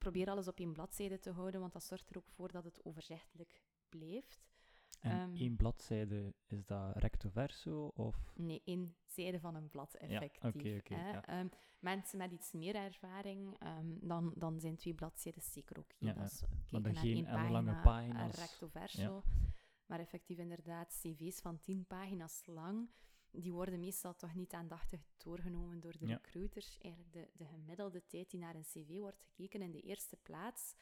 Probeer 0.00 0.30
alles 0.30 0.48
op 0.48 0.58
één 0.58 0.72
bladzijde 0.72 1.18
te 1.18 1.30
houden, 1.30 1.60
want 1.60 1.72
dat 1.72 1.84
zorgt 1.84 2.10
er 2.10 2.16
ook 2.16 2.28
voor 2.28 2.52
dat 2.52 2.64
het 2.64 2.84
overzichtelijk 2.84 3.62
blijft. 3.88 4.48
En 5.00 5.20
um, 5.20 5.36
één 5.36 5.56
bladzijde, 5.56 6.34
is 6.46 6.66
dat 6.66 6.96
recto 6.96 7.28
verso? 7.28 7.86
Of? 7.86 8.32
Nee, 8.34 8.62
één 8.64 8.96
zijde 9.06 9.40
van 9.40 9.54
een 9.54 9.68
blad, 9.68 9.94
effectief. 9.94 10.42
Ja, 10.42 10.48
okay, 10.48 10.76
okay, 10.78 11.10
ja. 11.10 11.40
um, 11.40 11.48
mensen 11.80 12.18
met 12.18 12.32
iets 12.32 12.52
meer 12.52 12.74
ervaring, 12.74 13.62
um, 13.62 13.98
dan, 14.00 14.32
dan 14.36 14.60
zijn 14.60 14.76
twee 14.76 14.94
bladzijden 14.94 15.42
zeker 15.42 15.78
ook. 15.78 15.92
Ja, 15.98 16.22
is, 16.22 16.42
maar 16.70 16.82
dan 16.82 16.96
geen 16.96 17.24
pagina, 17.24 17.50
lange 17.50 17.80
pagina's. 17.80 18.36
recto 18.36 18.68
verso. 18.68 19.22
Maar 19.86 20.00
effectief 20.00 20.38
inderdaad, 20.38 20.98
cv's 21.00 21.40
van 21.40 21.60
tien 21.60 21.86
pagina's 21.86 22.42
lang 22.46 22.90
die 23.32 23.52
worden 23.52 23.80
meestal 23.80 24.16
toch 24.16 24.34
niet 24.34 24.52
aandachtig 24.52 25.00
doorgenomen 25.16 25.80
door 25.80 25.98
de 25.98 26.06
recruiters. 26.06 26.78
Eigenlijk 26.78 27.12
de, 27.12 27.28
de 27.32 27.44
gemiddelde 27.44 28.06
tijd 28.06 28.30
die 28.30 28.40
naar 28.40 28.54
een 28.54 28.62
cv 28.62 28.98
wordt 28.98 29.22
gekeken 29.22 29.62
in 29.62 29.70
de 29.70 29.80
eerste 29.80 30.16
plaats, 30.16 30.74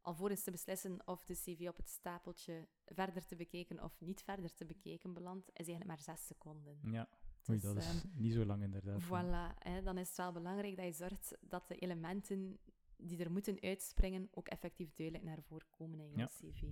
alvorens 0.00 0.42
te 0.42 0.50
beslissen 0.50 1.06
of 1.06 1.24
de 1.24 1.34
cv 1.34 1.68
op 1.68 1.76
het 1.76 1.88
stapeltje 1.88 2.68
verder 2.84 3.26
te 3.26 3.36
bekeken 3.36 3.82
of 3.82 4.00
niet 4.00 4.22
verder 4.22 4.54
te 4.54 4.64
bekeken 4.64 5.12
belandt, 5.12 5.48
is 5.48 5.66
eigenlijk 5.66 5.86
maar 5.86 6.00
zes 6.00 6.26
seconden. 6.26 6.78
Ja, 6.82 7.08
Oei, 7.50 7.60
dat 7.60 7.76
is 7.76 8.04
um, 8.04 8.10
niet 8.14 8.32
zo 8.32 8.44
lang 8.44 8.62
inderdaad. 8.62 9.02
Voilà, 9.02 9.58
hè, 9.58 9.82
dan 9.82 9.98
is 9.98 10.08
het 10.08 10.16
wel 10.16 10.32
belangrijk 10.32 10.76
dat 10.76 10.84
je 10.86 10.92
zorgt 10.92 11.36
dat 11.40 11.68
de 11.68 11.78
elementen 11.78 12.58
die 12.96 13.18
er 13.18 13.30
moeten 13.30 13.60
uitspringen 13.60 14.28
ook 14.30 14.48
effectief 14.48 14.94
duidelijk 14.94 15.26
naar 15.26 15.42
voren 15.42 15.70
komen 15.70 16.00
in 16.00 16.10
je 16.10 16.16
ja. 16.16 16.26
cv. 16.26 16.62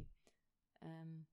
Um, 0.81 1.27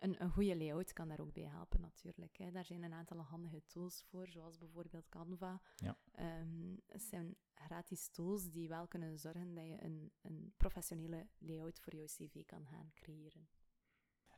een, 0.00 0.22
een 0.22 0.30
goede 0.30 0.56
layout 0.56 0.92
kan 0.92 1.08
daar 1.08 1.20
ook 1.20 1.32
bij 1.32 1.42
helpen, 1.42 1.80
natuurlijk. 1.80 2.36
Hè. 2.36 2.50
Daar 2.50 2.64
zijn 2.64 2.82
een 2.82 2.92
aantal 2.92 3.18
handige 3.18 3.62
tools 3.66 4.02
voor, 4.02 4.28
zoals 4.28 4.58
bijvoorbeeld 4.58 5.08
Canva. 5.08 5.60
Ja. 5.76 5.96
Um, 6.40 6.80
het 6.86 7.02
zijn 7.02 7.36
gratis 7.54 8.08
tools 8.08 8.50
die 8.50 8.68
wel 8.68 8.86
kunnen 8.86 9.18
zorgen 9.18 9.54
dat 9.54 9.64
je 9.64 9.84
een, 9.84 10.12
een 10.22 10.52
professionele 10.56 11.26
layout 11.38 11.80
voor 11.80 11.94
jouw 11.94 12.06
cv 12.06 12.44
kan 12.44 12.66
gaan 12.66 12.90
creëren. 12.94 13.48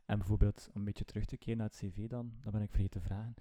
En 0.05 0.17
bijvoorbeeld, 0.17 0.67
om 0.67 0.79
een 0.79 0.85
beetje 0.85 1.05
terug 1.05 1.25
te 1.25 1.37
keren 1.37 1.57
naar 1.57 1.67
het 1.67 1.77
cv 1.77 2.07
dan, 2.07 2.37
dat 2.41 2.51
ben 2.51 2.61
ik 2.61 2.69
vergeten 2.69 3.01
te 3.01 3.07
vragen, 3.07 3.33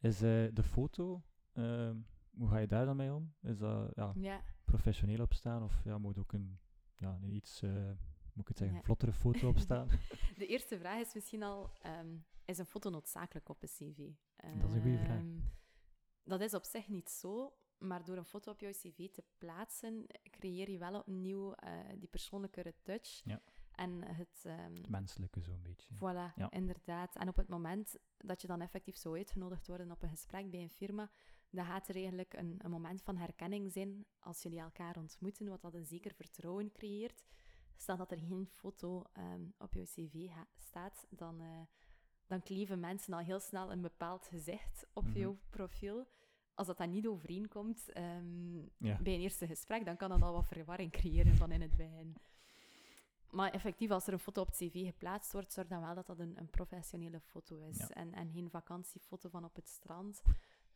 is 0.00 0.22
uh, 0.22 0.48
de 0.52 0.62
foto, 0.62 1.22
uh, 1.52 1.90
hoe 2.30 2.48
ga 2.48 2.58
je 2.58 2.66
daar 2.66 2.84
dan 2.84 2.96
mee 2.96 3.12
om? 3.12 3.34
Is 3.42 3.58
dat 3.58 3.92
ja, 3.94 4.12
ja. 4.14 4.42
professioneel 4.64 5.22
opstaan 5.22 5.62
of 5.62 5.84
ja, 5.84 5.98
moet 5.98 6.18
ook 6.18 6.32
een, 6.32 6.58
ja, 6.96 7.18
iets... 7.26 7.62
Uh, 7.62 7.90
moet 8.38 8.48
ik 8.48 8.48
het 8.48 8.58
zeggen, 8.58 8.76
ja. 8.76 8.82
vlottere 8.82 9.12
foto 9.12 9.48
op 9.48 9.58
staan? 9.58 9.88
De 10.36 10.46
eerste 10.46 10.78
vraag 10.78 11.00
is 11.00 11.14
misschien 11.14 11.42
al, 11.42 11.70
um, 11.86 12.24
is 12.44 12.58
een 12.58 12.66
foto 12.66 12.90
noodzakelijk 12.90 13.48
op 13.48 13.62
een 13.62 13.68
cv? 13.68 13.98
Um, 13.98 14.60
dat 14.60 14.68
is 14.68 14.74
een 14.74 14.82
goede 14.82 14.98
vraag. 14.98 15.18
Ehm, 15.18 15.38
dat 16.24 16.40
is 16.40 16.54
op 16.54 16.64
zich 16.64 16.88
niet 16.88 17.10
zo, 17.10 17.56
maar 17.78 18.04
door 18.04 18.16
een 18.16 18.24
foto 18.24 18.50
op 18.50 18.60
jouw 18.60 18.70
cv 18.70 19.10
te 19.10 19.24
plaatsen, 19.38 20.06
creëer 20.22 20.70
je 20.70 20.78
wel 20.78 20.98
opnieuw 20.98 21.50
uh, 21.50 21.70
die 21.98 22.08
persoonlijke 22.08 22.74
touch. 22.82 23.20
Ja. 23.24 23.42
En 23.72 24.02
het... 24.02 24.42
het 24.42 24.88
menselijke 24.88 25.40
zo'n 25.40 25.62
beetje. 25.62 25.94
Voilà, 25.94 26.34
ja. 26.34 26.50
inderdaad. 26.50 27.16
En 27.16 27.28
op 27.28 27.36
het 27.36 27.48
moment 27.48 27.96
dat 28.16 28.40
je 28.40 28.46
dan 28.46 28.60
effectief 28.60 28.96
zou 28.96 29.16
uitgenodigd 29.16 29.66
worden 29.66 29.90
op 29.90 30.02
een 30.02 30.08
gesprek 30.08 30.50
bij 30.50 30.62
een 30.62 30.70
firma, 30.70 31.10
dan 31.50 31.64
gaat 31.64 31.88
er 31.88 31.94
eigenlijk 31.94 32.34
een, 32.34 32.58
een 32.58 32.70
moment 32.70 33.02
van 33.02 33.16
herkenning 33.16 33.72
zijn 33.72 34.06
als 34.18 34.42
jullie 34.42 34.60
elkaar 34.60 34.96
ontmoeten, 34.96 35.48
wat 35.48 35.62
dat 35.62 35.74
een 35.74 35.86
zeker 35.86 36.14
vertrouwen 36.14 36.72
creëert. 36.72 37.24
Stel 37.78 37.96
dat 37.96 38.10
er 38.10 38.18
geen 38.18 38.48
foto 38.52 39.04
um, 39.18 39.54
op 39.58 39.74
jouw 39.74 39.84
cv 39.84 40.28
staat, 40.58 41.06
dan, 41.10 41.40
uh, 41.40 41.60
dan 42.26 42.42
kleven 42.42 42.80
mensen 42.80 43.12
al 43.12 43.20
heel 43.20 43.40
snel 43.40 43.72
een 43.72 43.80
bepaald 43.80 44.26
gezicht 44.26 44.86
op 44.92 45.02
mm 45.04 45.10
-hmm. 45.10 45.20
jouw 45.20 45.38
profiel. 45.50 46.06
Als 46.54 46.66
dat 46.66 46.78
dan 46.78 46.90
niet 46.90 47.06
overeenkomt 47.06 47.88
um, 47.96 48.70
ja. 48.76 48.98
bij 49.02 49.14
een 49.14 49.20
eerste 49.20 49.46
gesprek, 49.46 49.84
dan 49.84 49.96
kan 49.96 50.08
dat 50.08 50.22
al 50.22 50.32
wat 50.32 50.46
verwarring 50.46 50.92
creëren 50.92 51.36
van 51.36 51.52
in 51.52 51.60
het 51.60 51.76
begin. 51.76 52.16
Maar 53.30 53.52
effectief, 53.52 53.90
als 53.90 54.06
er 54.06 54.12
een 54.12 54.18
foto 54.18 54.40
op 54.40 54.46
het 54.46 54.56
cv 54.56 54.84
geplaatst 54.84 55.32
wordt, 55.32 55.52
zorg 55.52 55.68
dan 55.68 55.80
wel 55.80 55.94
dat 55.94 56.06
dat 56.06 56.18
een, 56.18 56.38
een 56.38 56.50
professionele 56.50 57.20
foto 57.20 57.58
is. 57.58 57.78
Ja. 57.78 57.88
En, 57.88 58.14
en 58.14 58.30
geen 58.30 58.50
vakantiefoto 58.50 59.28
van 59.28 59.44
op 59.44 59.54
het 59.54 59.68
strand, 59.68 60.22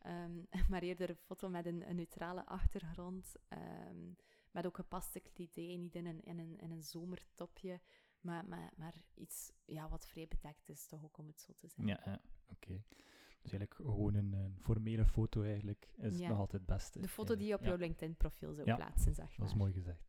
um, 0.05 0.47
maar 0.69 0.81
eerder 0.81 1.09
een 1.09 1.15
foto 1.15 1.49
met 1.49 1.65
een, 1.65 1.89
een 1.89 1.95
neutrale 1.95 2.45
achtergrond 2.45 3.35
met 4.53 4.65
ook 4.65 4.75
gepaste 4.75 5.19
kledij, 5.19 5.77
niet 5.77 5.95
in 5.95 6.05
een, 6.05 6.21
in 6.23 6.39
een, 6.39 6.57
in 6.59 6.71
een 6.71 6.83
zomertopje, 6.83 7.79
maar, 8.21 8.45
maar, 8.45 8.71
maar 8.75 8.93
iets 9.13 9.51
ja, 9.65 9.89
wat 9.89 10.07
vrij 10.07 10.27
bedekt 10.27 10.69
is, 10.69 10.85
toch 10.87 11.03
ook 11.03 11.17
om 11.17 11.27
het 11.27 11.41
zo 11.41 11.53
te 11.57 11.67
zeggen. 11.67 11.87
Ja, 11.87 12.01
ja 12.05 12.19
oké. 12.49 12.53
Okay. 12.53 12.83
Dus 13.41 13.51
eigenlijk 13.51 13.73
gewoon 13.73 14.13
een, 14.15 14.33
een 14.33 14.57
formele 14.61 15.05
foto 15.05 15.43
eigenlijk 15.43 15.89
is 15.97 16.17
Ja. 16.17 16.27
nog 16.29 16.37
altijd 16.37 16.61
het 16.61 16.75
beste. 16.77 16.99
De 16.99 17.07
foto 17.07 17.35
die 17.35 17.47
je 17.47 17.53
op 17.53 17.61
Ja. 17.61 17.67
jouw 17.67 17.77
LinkedIn-profiel 17.77 18.53
zou 18.53 18.67
Ja, 18.67 18.75
plaatsen, 18.75 19.13
zeg 19.13 19.25
maar. 19.27 19.37
Dat 19.37 19.47
is 19.47 19.53
mooi 19.53 19.73
gezegd. 19.73 20.03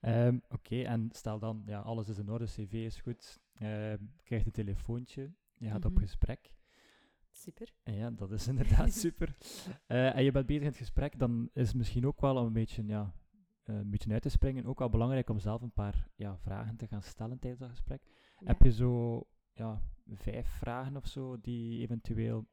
Ehm, 0.00 0.38
Oké, 0.48 0.82
en 0.82 1.08
stel 1.12 1.38
dan, 1.38 1.62
ja, 1.66 1.80
alles 1.80 2.08
is 2.08 2.18
in 2.18 2.30
orde, 2.30 2.44
cv 2.44 2.72
is 2.72 3.00
goed, 3.00 3.40
ehm, 3.54 4.02
je 4.16 4.22
krijgt 4.24 4.46
een 4.46 4.52
telefoontje, 4.52 5.32
je 5.56 5.68
gaat 5.68 5.84
op 5.84 5.92
Mhm. 5.92 6.00
gesprek. 6.00 6.54
Super. 7.30 7.74
En 7.82 7.94
ja, 7.94 8.10
dat 8.10 8.30
is 8.32 8.48
inderdaad 8.88 8.92
super. 8.92 9.36
Eh, 9.86 10.16
en 10.16 10.24
je 10.24 10.30
bent 10.32 10.46
bezig 10.46 10.62
in 10.62 10.68
het 10.68 10.76
gesprek, 10.76 11.18
dan 11.18 11.50
is 11.52 11.72
misschien 11.74 12.06
ook 12.06 12.20
wel 12.20 12.36
een 12.36 12.52
beetje, 12.52 12.86
ja, 12.86 13.14
een 13.68 13.90
beetje 13.90 14.12
uit 14.12 14.22
te 14.22 14.28
springen, 14.28 14.66
ook 14.66 14.78
wel 14.78 14.90
belangrijk 14.90 15.28
om 15.28 15.38
zelf 15.38 15.62
een 15.62 15.72
paar 15.72 16.08
ja, 16.14 16.38
vragen 16.38 16.76
te 16.76 16.86
gaan 16.86 17.02
stellen 17.02 17.38
tijdens 17.38 17.60
dat 17.60 17.70
gesprek. 17.70 18.02
Ja. 18.38 18.46
Heb 18.46 18.62
je 18.62 18.72
zo 18.72 19.22
ja, 19.52 19.82
vijf 20.06 20.48
vragen 20.48 20.96
of 20.96 21.06
zo 21.06 21.40
die 21.40 21.80
eventueel 21.80 22.46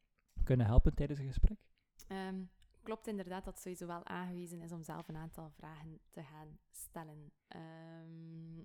kunnen 0.43 0.65
helpen 0.65 0.93
tijdens 0.96 1.20
een 1.20 1.27
gesprek? 1.27 1.60
Ehm, 2.08 2.43
klopt 2.84 3.08
inderdaad 3.08 3.46
dat 3.46 3.53
het 3.53 3.63
sowieso 3.63 3.88
wel 3.88 4.05
aangewezen 4.05 4.62
is 4.62 4.72
om 4.72 4.84
zelf 4.84 5.08
een 5.08 5.15
aantal 5.15 5.50
vragen 5.50 6.00
te 6.12 6.24
gaan 6.24 6.60
stellen. 6.72 7.32
Ehm, 7.48 8.63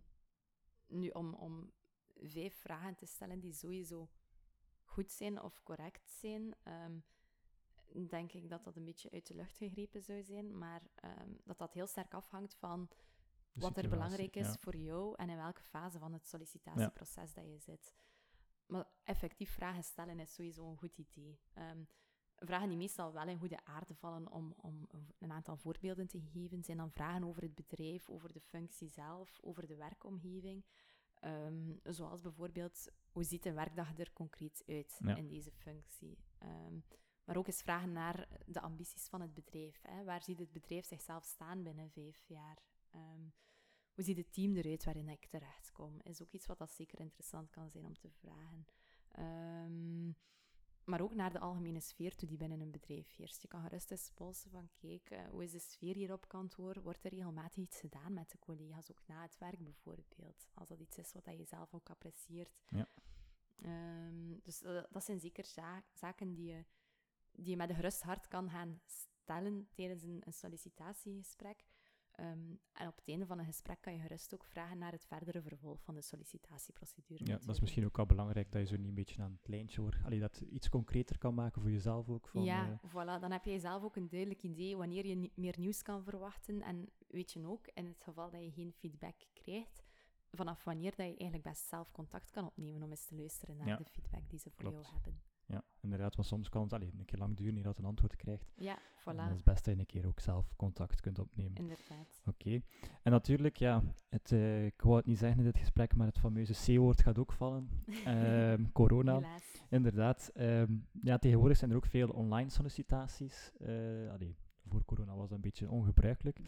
nu, 0.86 1.08
om, 1.08 1.34
om 1.34 1.72
vijf 2.16 2.54
vragen 2.54 2.94
te 2.94 3.06
stellen 3.06 3.40
die 3.40 3.52
sowieso 3.52 4.10
goed 4.84 5.12
zijn 5.12 5.42
of 5.42 5.62
correct 5.62 6.10
zijn, 6.10 6.54
ehm, 6.62 6.98
denk 8.08 8.32
ik 8.32 8.50
dat 8.50 8.64
dat 8.64 8.76
een 8.76 8.84
beetje 8.84 9.10
uit 9.10 9.26
de 9.26 9.34
lucht 9.34 9.56
gegrepen 9.56 10.02
zou 10.02 10.22
zijn, 10.22 10.58
maar 10.58 10.82
ehm, 10.94 11.30
dat 11.44 11.58
dat 11.58 11.72
heel 11.72 11.86
sterk 11.86 12.14
afhangt 12.14 12.54
van 12.54 12.88
De 13.52 13.60
wat 13.60 13.76
er 13.76 13.88
belangrijk 13.88 14.36
is 14.36 14.46
ja. 14.46 14.56
voor 14.58 14.76
jou 14.76 15.14
en 15.16 15.28
in 15.30 15.36
welke 15.36 15.62
fase 15.62 15.98
van 15.98 16.12
het 16.12 16.26
sollicitatieproces 16.28 17.34
dat 17.34 17.44
je 17.44 17.58
zit. 17.58 17.94
Maar 18.66 18.86
effectief 19.04 19.50
vragen 19.50 19.84
stellen 19.84 20.20
is 20.20 20.34
sowieso 20.34 20.70
een 20.70 20.76
goed 20.78 20.98
idee. 20.98 21.38
Ehm, 21.54 21.82
vragen 22.36 22.68
die 22.68 22.76
meestal 22.78 23.12
wel 23.12 23.28
in 23.28 23.38
goede 23.38 23.64
aarde 23.64 23.94
vallen 23.94 24.30
om, 24.30 24.54
om 24.56 24.88
een 25.18 25.32
aantal 25.32 25.56
voorbeelden 25.56 26.06
te 26.06 26.20
geven, 26.20 26.64
zijn 26.64 26.76
dan 26.76 26.90
vragen 26.90 27.24
over 27.24 27.42
het 27.42 27.54
bedrijf, 27.54 28.08
over 28.10 28.32
de 28.32 28.40
functie 28.40 28.88
zelf, 28.88 29.38
over 29.42 29.66
de 29.66 29.76
werkomgeving. 29.76 30.64
Ehm, 31.20 31.72
zoals 31.82 32.20
bijvoorbeeld, 32.20 32.88
hoe 33.10 33.24
ziet 33.24 33.46
een 33.46 33.54
werkdag 33.54 33.98
er 33.98 34.12
concreet 34.12 34.62
uit 34.66 34.98
Ja. 35.02 35.16
in 35.16 35.28
deze 35.28 35.50
functie? 35.52 36.18
Ehm, 36.38 36.78
maar 37.28 37.36
ook 37.36 37.46
eens 37.46 37.62
vragen 37.62 37.92
naar 37.92 38.28
de 38.46 38.60
ambities 38.60 39.08
van 39.08 39.20
het 39.20 39.34
bedrijf. 39.34 39.80
Hè? 39.82 40.04
Waar 40.04 40.22
ziet 40.22 40.38
het 40.38 40.52
bedrijf 40.52 40.86
zichzelf 40.86 41.24
staan 41.24 41.62
binnen 41.62 41.90
vijf 41.90 42.24
jaar? 42.26 42.58
Ehm, 42.90 43.20
hoe 43.94 44.04
ziet 44.04 44.16
het 44.16 44.32
team 44.32 44.56
eruit 44.56 44.84
waarin 44.84 45.08
ik 45.08 45.26
terechtkom? 45.26 45.98
Is 46.02 46.22
ook 46.22 46.32
iets 46.32 46.46
wat 46.46 46.58
dat 46.58 46.70
zeker 46.70 47.00
interessant 47.00 47.50
kan 47.50 47.70
zijn 47.70 47.84
om 47.86 47.98
te 47.98 48.10
vragen. 48.10 48.66
Ehm, 49.08 50.06
maar 50.84 51.00
ook 51.00 51.14
naar 51.14 51.32
de 51.32 51.38
algemene 51.38 51.80
sfeer 51.80 52.14
toe 52.14 52.28
die 52.28 52.36
binnen 52.36 52.60
een 52.60 52.70
bedrijf 52.70 53.16
heerst. 53.16 53.42
Je 53.42 53.48
kan 53.48 53.62
gerust 53.62 53.90
eens 53.90 54.10
polsen 54.14 54.50
van, 54.50 54.68
kijk, 54.78 55.10
eh, 55.10 55.28
hoe 55.28 55.42
is 55.44 55.50
de 55.50 55.58
sfeer 55.58 55.94
hier 55.94 56.12
op 56.12 56.28
kantoor? 56.28 56.82
Wordt 56.82 57.04
er 57.04 57.10
regelmatig 57.10 57.56
iets 57.56 57.80
gedaan 57.80 58.12
met 58.12 58.30
de 58.30 58.38
collega's, 58.38 58.90
ook 58.90 59.02
na 59.06 59.22
het 59.22 59.38
werk 59.38 59.64
bijvoorbeeld? 59.64 60.48
Als 60.54 60.68
dat 60.68 60.78
iets 60.80 60.98
is 60.98 61.12
wat 61.12 61.24
je 61.24 61.44
zelf 61.44 61.74
ook 61.74 61.90
apprecieert. 61.90 62.56
Ja. 62.68 62.88
Ehm, 63.62 64.38
dus 64.42 64.62
eh, 64.62 64.82
dat 64.90 65.04
zijn 65.04 65.20
zeker 65.20 65.44
za- 65.44 65.84
zaken 65.92 66.34
die 66.34 66.46
je, 66.46 66.64
die 67.38 67.50
je 67.50 67.56
met 67.56 67.68
een 67.68 67.74
gerust 67.74 68.02
hart 68.02 68.28
kan 68.28 68.50
gaan 68.50 68.80
stellen 68.86 69.68
tijdens 69.74 70.02
een, 70.02 70.22
een 70.24 70.32
sollicitatiegesprek. 70.32 71.64
Ehm, 72.12 72.54
en 72.72 72.88
op 72.88 72.96
het 72.96 73.08
einde 73.08 73.26
van 73.26 73.38
een 73.38 73.44
gesprek 73.44 73.80
kan 73.80 73.92
je 73.92 73.98
gerust 74.00 74.34
ook 74.34 74.44
vragen 74.44 74.78
naar 74.78 74.92
het 74.92 75.04
verdere 75.06 75.42
vervolg 75.42 75.82
van 75.82 75.94
de 75.94 76.02
sollicitatieprocedure. 76.02 77.24
Ja, 77.26 77.38
dat 77.38 77.48
is 77.54 77.60
misschien 77.60 77.84
ook 77.84 77.96
wel 77.96 78.06
belangrijk 78.06 78.52
dat 78.52 78.60
je 78.60 78.66
zo 78.66 78.76
niet 78.76 78.88
een 78.88 78.94
beetje 78.94 79.22
aan 79.22 79.32
het 79.40 79.48
lijntje 79.48 79.80
wordt. 79.80 79.96
Allee, 80.04 80.20
dat 80.20 80.38
je 80.38 80.48
iets 80.48 80.68
concreter 80.68 81.18
kan 81.18 81.34
maken 81.34 81.62
voor 81.62 81.70
jezelf 81.70 82.08
ook. 82.08 82.28
Van, 82.28 82.42
ja, 82.42 82.70
eh, 82.82 82.90
voilà. 82.90 83.20
Dan 83.20 83.30
heb 83.32 83.44
je 83.44 83.58
zelf 83.58 83.82
ook 83.82 83.96
een 83.96 84.08
duidelijk 84.08 84.42
idee 84.42 84.76
wanneer 84.76 85.06
je 85.06 85.14
ni- 85.14 85.32
meer 85.34 85.54
nieuws 85.58 85.82
kan 85.82 86.02
verwachten. 86.04 86.62
En 86.62 86.88
weet 87.08 87.32
je 87.32 87.46
ook, 87.46 87.66
in 87.74 87.86
het 87.86 88.02
geval 88.02 88.30
dat 88.30 88.42
je 88.42 88.50
geen 88.50 88.72
feedback 88.72 89.16
krijgt, 89.32 89.82
vanaf 90.30 90.64
wanneer 90.64 90.90
dat 90.96 91.06
je 91.06 91.16
eigenlijk 91.16 91.42
best 91.42 91.66
zelf 91.68 91.90
contact 91.92 92.30
kan 92.30 92.46
opnemen 92.46 92.82
om 92.82 92.90
eens 92.90 93.04
te 93.06 93.14
luisteren 93.14 93.56
naar 93.56 93.66
Ja, 93.68 93.76
de 93.76 93.84
feedback 93.84 94.30
die 94.30 94.38
ze 94.38 94.50
voor 94.50 94.60
klopt. 94.70 94.82
jou 94.86 94.94
hebben. 94.94 95.20
Inderdaad, 95.90 96.16
want 96.16 96.28
soms 96.28 96.48
kan 96.48 96.62
het 96.62 96.72
allee, 96.72 96.92
een 96.98 97.04
keer 97.04 97.18
lang 97.18 97.36
duren 97.36 97.62
dat 97.62 97.76
je 97.76 97.82
een 97.82 97.88
antwoord 97.88 98.16
krijgt. 98.16 98.52
Ja, 98.56 98.76
En 98.76 99.14
voilà. 99.14 99.16
dan 99.16 99.28
is 99.28 99.34
het 99.36 99.44
best 99.44 99.64
dat 99.64 99.74
je 99.74 99.80
een 99.80 99.86
keer 99.86 100.06
ook 100.06 100.20
zelf 100.20 100.56
contact 100.56 101.00
kunt 101.00 101.18
opnemen. 101.18 101.56
Inderdaad. 101.56 102.22
Oké. 102.26 102.60
En 103.02 103.12
natuurlijk, 103.12 103.56
ja, 103.56 103.82
het, 104.08 104.32
eh, 104.32 104.66
ik 104.66 104.82
wou 104.82 104.96
het 104.96 105.06
niet 105.06 105.18
zeggen 105.18 105.38
in 105.38 105.44
dit 105.44 105.58
gesprek, 105.58 105.94
maar 105.96 106.06
het 106.06 106.18
fameuze 106.18 106.74
C-woord 106.74 107.02
gaat 107.02 107.18
ook 107.18 107.32
vallen. 107.32 107.68
Ehm, 108.04 108.64
corona. 108.72 109.14
Helaas. 109.14 109.62
Inderdaad. 109.70 110.30
ehm, 110.34 110.72
ja, 111.02 111.18
tegenwoordig 111.18 111.56
zijn 111.58 111.70
er 111.70 111.76
ook 111.76 111.86
veel 111.86 112.08
online 112.08 112.50
sollicitaties. 112.50 113.52
Allee, 114.10 114.36
voor 114.66 114.84
corona 114.84 115.12
was 115.14 115.28
dat 115.28 115.36
een 115.36 115.40
beetje 115.40 115.70
ongebruikelijk. 115.70 116.38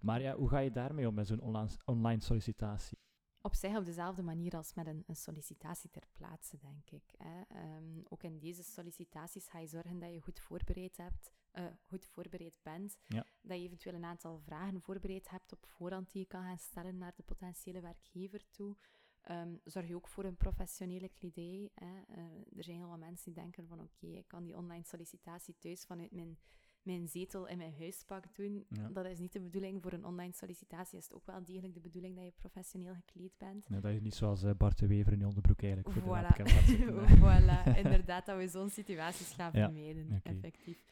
Maar 0.00 0.20
ja, 0.22 0.34
hoe 0.36 0.48
ga 0.48 0.58
je 0.58 0.70
daarmee 0.70 1.08
om 1.08 1.14
met 1.14 1.26
zo'n 1.26 1.40
online 1.84 2.20
sollicitatie? 2.20 2.98
Op 3.46 3.54
zich 3.54 3.76
op 3.76 3.84
dezelfde 3.84 4.22
manier 4.22 4.56
als 4.56 4.74
met 4.74 4.86
een, 4.86 5.02
een 5.06 5.16
sollicitatie 5.16 5.90
ter 5.90 6.06
plaatse, 6.12 6.58
denk 6.58 6.90
ik. 6.90 7.14
Hè. 7.16 7.40
Ehm, 7.48 8.00
ook 8.08 8.22
in 8.22 8.38
deze 8.38 8.62
sollicitaties 8.62 9.48
ga 9.48 9.58
je 9.58 9.66
zorgen 9.66 9.98
dat 9.98 10.12
je 10.12 10.20
goed 10.20 10.40
voorbereid, 10.40 10.96
hebt, 10.96 11.32
eh, 11.50 11.64
goed 11.86 12.06
voorbereid 12.06 12.58
bent. 12.62 12.98
Ja. 13.06 13.26
Dat 13.40 13.58
je 13.58 13.64
eventueel 13.64 13.94
een 13.94 14.04
aantal 14.04 14.38
vragen 14.38 14.82
voorbereid 14.82 15.30
hebt 15.30 15.52
op 15.52 15.66
voorhand 15.66 16.12
die 16.12 16.20
je 16.20 16.26
kan 16.26 16.42
gaan 16.42 16.58
stellen 16.58 16.98
naar 16.98 17.12
de 17.16 17.22
potentiële 17.22 17.80
werkgever 17.80 18.50
toe. 18.50 18.76
Ehm, 19.20 19.56
zorg 19.64 19.88
je 19.88 19.96
ook 19.96 20.08
voor 20.08 20.24
een 20.24 20.36
professionele 20.36 21.08
kledij. 21.08 21.70
Hè. 21.74 22.00
Eh, 22.00 22.56
er 22.56 22.64
zijn 22.64 22.76
heel 22.76 22.88
wat 22.88 22.98
mensen 22.98 23.32
die 23.32 23.42
denken 23.42 23.66
van 23.66 23.80
oké, 23.80 24.06
ik 24.06 24.28
kan 24.28 24.44
die 24.44 24.56
online 24.56 24.84
sollicitatie 24.84 25.56
thuis 25.58 25.84
vanuit 25.84 26.12
mijn, 26.12 26.38
mijn 26.86 27.08
zetel 27.08 27.46
in 27.46 27.58
mijn 27.58 27.74
huispak 27.78 28.24
doen. 28.34 28.66
Ja. 28.68 28.88
Dat 28.88 29.06
is 29.06 29.18
niet 29.18 29.32
de 29.32 29.40
bedoeling. 29.40 29.82
Voor 29.82 29.92
een 29.92 30.04
online 30.04 30.32
sollicitatie 30.32 30.98
is 30.98 31.04
het 31.04 31.14
ook 31.14 31.26
wel 31.26 31.44
degelijk 31.44 31.74
de 31.74 31.80
bedoeling 31.80 32.14
dat 32.16 32.24
je 32.24 32.32
professioneel 32.32 32.94
gekleed 32.94 33.38
bent. 33.38 33.66
Ja, 33.68 33.80
dat 33.80 33.92
is 33.92 34.00
niet 34.00 34.14
zoals 34.14 34.42
eh, 34.42 34.50
Bart 34.56 34.78
de 34.78 34.86
Wever 34.86 35.12
in 35.12 35.18
je 35.18 35.26
onderbroek 35.26 35.62
eigenlijk. 35.62 35.92
Voor 35.94 36.02
de 36.02 36.08
Voilà. 36.08 36.36
webcam 36.36 36.46
zitten, 36.64 36.98
eh. 36.98 37.12
voilà, 37.22 37.76
inderdaad, 37.76 38.26
dat 38.26 38.36
we 38.36 38.48
zo'n 38.48 38.70
situaties 38.70 39.32
gaan 39.32 39.50
Ja, 39.54 39.64
vermijden, 39.64 40.20
effectief. 40.22 40.84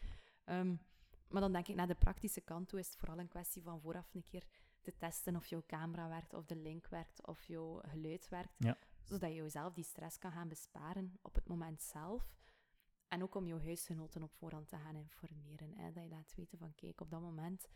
Ehm, 0.44 0.74
maar 1.28 1.40
dan 1.40 1.52
denk 1.52 1.68
ik, 1.68 1.74
naar 1.74 1.86
de 1.86 1.94
praktische 1.94 2.40
kant 2.40 2.68
toe 2.68 2.78
is 2.78 2.86
het 2.86 2.96
vooral 2.96 3.18
een 3.18 3.28
kwestie 3.28 3.62
van 3.62 3.80
vooraf 3.80 4.14
een 4.14 4.22
keer 4.22 4.44
te 4.80 4.92
testen 4.98 5.36
of 5.36 5.46
jouw 5.46 5.62
camera 5.66 6.08
werkt, 6.08 6.34
of 6.34 6.44
de 6.44 6.56
link 6.56 6.86
werkt, 6.86 7.26
of 7.26 7.44
jouw 7.44 7.80
geluid 7.86 8.28
werkt. 8.28 8.54
Ja. 8.58 8.76
Zodat 9.02 9.30
je 9.30 9.36
jezelf 9.36 9.72
die 9.72 9.84
stress 9.84 10.18
kan 10.18 10.32
gaan 10.32 10.48
besparen 10.48 11.18
op 11.22 11.34
het 11.34 11.48
moment 11.48 11.82
zelf. 11.82 12.32
En 13.14 13.22
ook 13.22 13.34
om 13.34 13.46
jouw 13.46 13.60
huisgenoten 13.60 14.22
op 14.22 14.32
voorhand 14.32 14.68
te 14.68 14.76
gaan 14.76 14.96
informeren. 14.96 15.72
Hè? 15.76 15.92
Dat 15.92 16.02
je 16.02 16.08
laat 16.08 16.34
weten 16.36 16.58
van, 16.58 16.74
kijk, 16.74 17.00
op 17.00 17.10
dat 17.10 17.20
moment 17.20 17.68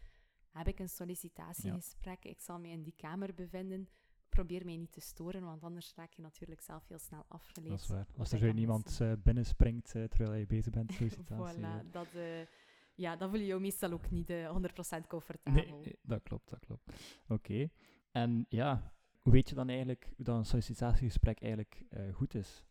heb 0.52 0.68
ik 0.68 0.78
een 0.78 0.88
sollicitatiegesprek, 0.88 2.24
ik 2.24 2.40
zal 2.40 2.58
me 2.58 2.68
in 2.68 2.82
die 2.82 2.94
kamer 2.96 3.34
bevinden. 3.34 3.88
Probeer 4.28 4.64
mij 4.64 4.76
niet 4.76 4.92
te 4.92 5.00
storen, 5.00 5.42
want 5.44 5.62
anders 5.62 5.94
raak 5.94 6.12
je 6.12 6.22
natuurlijk 6.22 6.60
zelf 6.60 6.88
heel 6.88 6.98
snel 6.98 7.24
afgeleid. 7.28 7.70
Dat 7.70 7.80
is 7.80 7.86
waar. 7.86 8.06
wat 8.08 8.18
Als 8.18 8.32
er 8.32 8.38
zo 8.38 8.48
aan 8.48 8.56
iemand 8.56 8.84
mensen- 8.84 9.10
eh, 9.10 9.22
binnenspringt 9.22 9.94
eh, 9.94 10.04
terwijl 10.04 10.34
je 10.34 10.46
bezig 10.46 10.72
bent, 10.72 10.92
sollicitatie. 10.94 11.58
Voilà, 11.58 11.90
dat, 11.90 12.14
eh, 12.14 12.46
ja, 12.94 13.16
dan 13.16 13.30
voel 13.30 13.38
je 13.40 13.46
je 13.46 13.58
meestal 13.58 13.92
ook 13.92 14.10
niet 14.10 14.30
eh, 14.30 14.50
100% 14.50 15.06
comfortabel. 15.06 15.80
Nee, 15.80 15.98
dat 16.02 16.22
klopt, 16.22 16.48
dat 16.50 16.58
klopt. 16.58 16.92
Oké. 17.28 17.68
En 18.12 18.46
ja, 18.48 18.92
hoe 19.18 19.32
weet 19.32 19.48
je 19.48 19.54
dan 19.54 19.68
eigenlijk 19.68 20.12
hoe 20.16 20.24
dat 20.24 20.36
een 20.36 20.44
sollicitatiegesprek 20.44 21.40
eigenlijk 21.40 21.84
goed 22.12 22.34
is? 22.34 22.64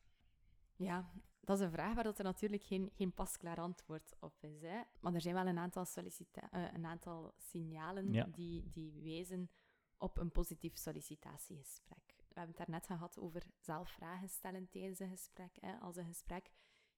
Ja, 0.76 1.12
dat 1.48 1.60
is 1.60 1.66
een 1.66 1.72
vraag 1.72 1.94
waar 1.96 2.04
dat 2.04 2.18
er 2.18 2.24
natuurlijk 2.24 2.64
geen, 2.64 2.90
geen 2.94 3.14
pasklaar 3.14 3.58
antwoord 3.60 4.16
op 4.20 4.44
is. 4.44 4.62
Hè. 4.62 4.82
Maar 5.00 5.14
er 5.14 5.22
zijn 5.22 5.34
wel 5.36 5.48
een 5.48 5.58
aantal, 5.58 5.86
sollicita- 5.86 6.52
eh, 6.52 6.74
een 6.74 6.86
aantal 6.86 7.34
signalen 7.38 8.14
Ja. 8.14 8.24
die, 8.24 8.70
die 8.70 9.02
wijzen 9.02 9.50
op 9.98 10.18
een 10.18 10.32
positief 10.32 10.78
sollicitatiegesprek. 10.78 12.06
We 12.18 12.34
hebben 12.44 12.56
het 12.56 12.68
daarnet 12.68 12.86
gehad 12.86 13.18
over 13.20 13.46
zelf 13.60 13.90
vragen 13.90 14.30
stellen 14.30 14.70
tijdens 14.70 15.00
een 15.00 15.10
gesprek. 15.10 15.58
Hè. 15.60 15.78
Als 15.80 15.96
een 15.96 16.06
gesprek 16.06 16.52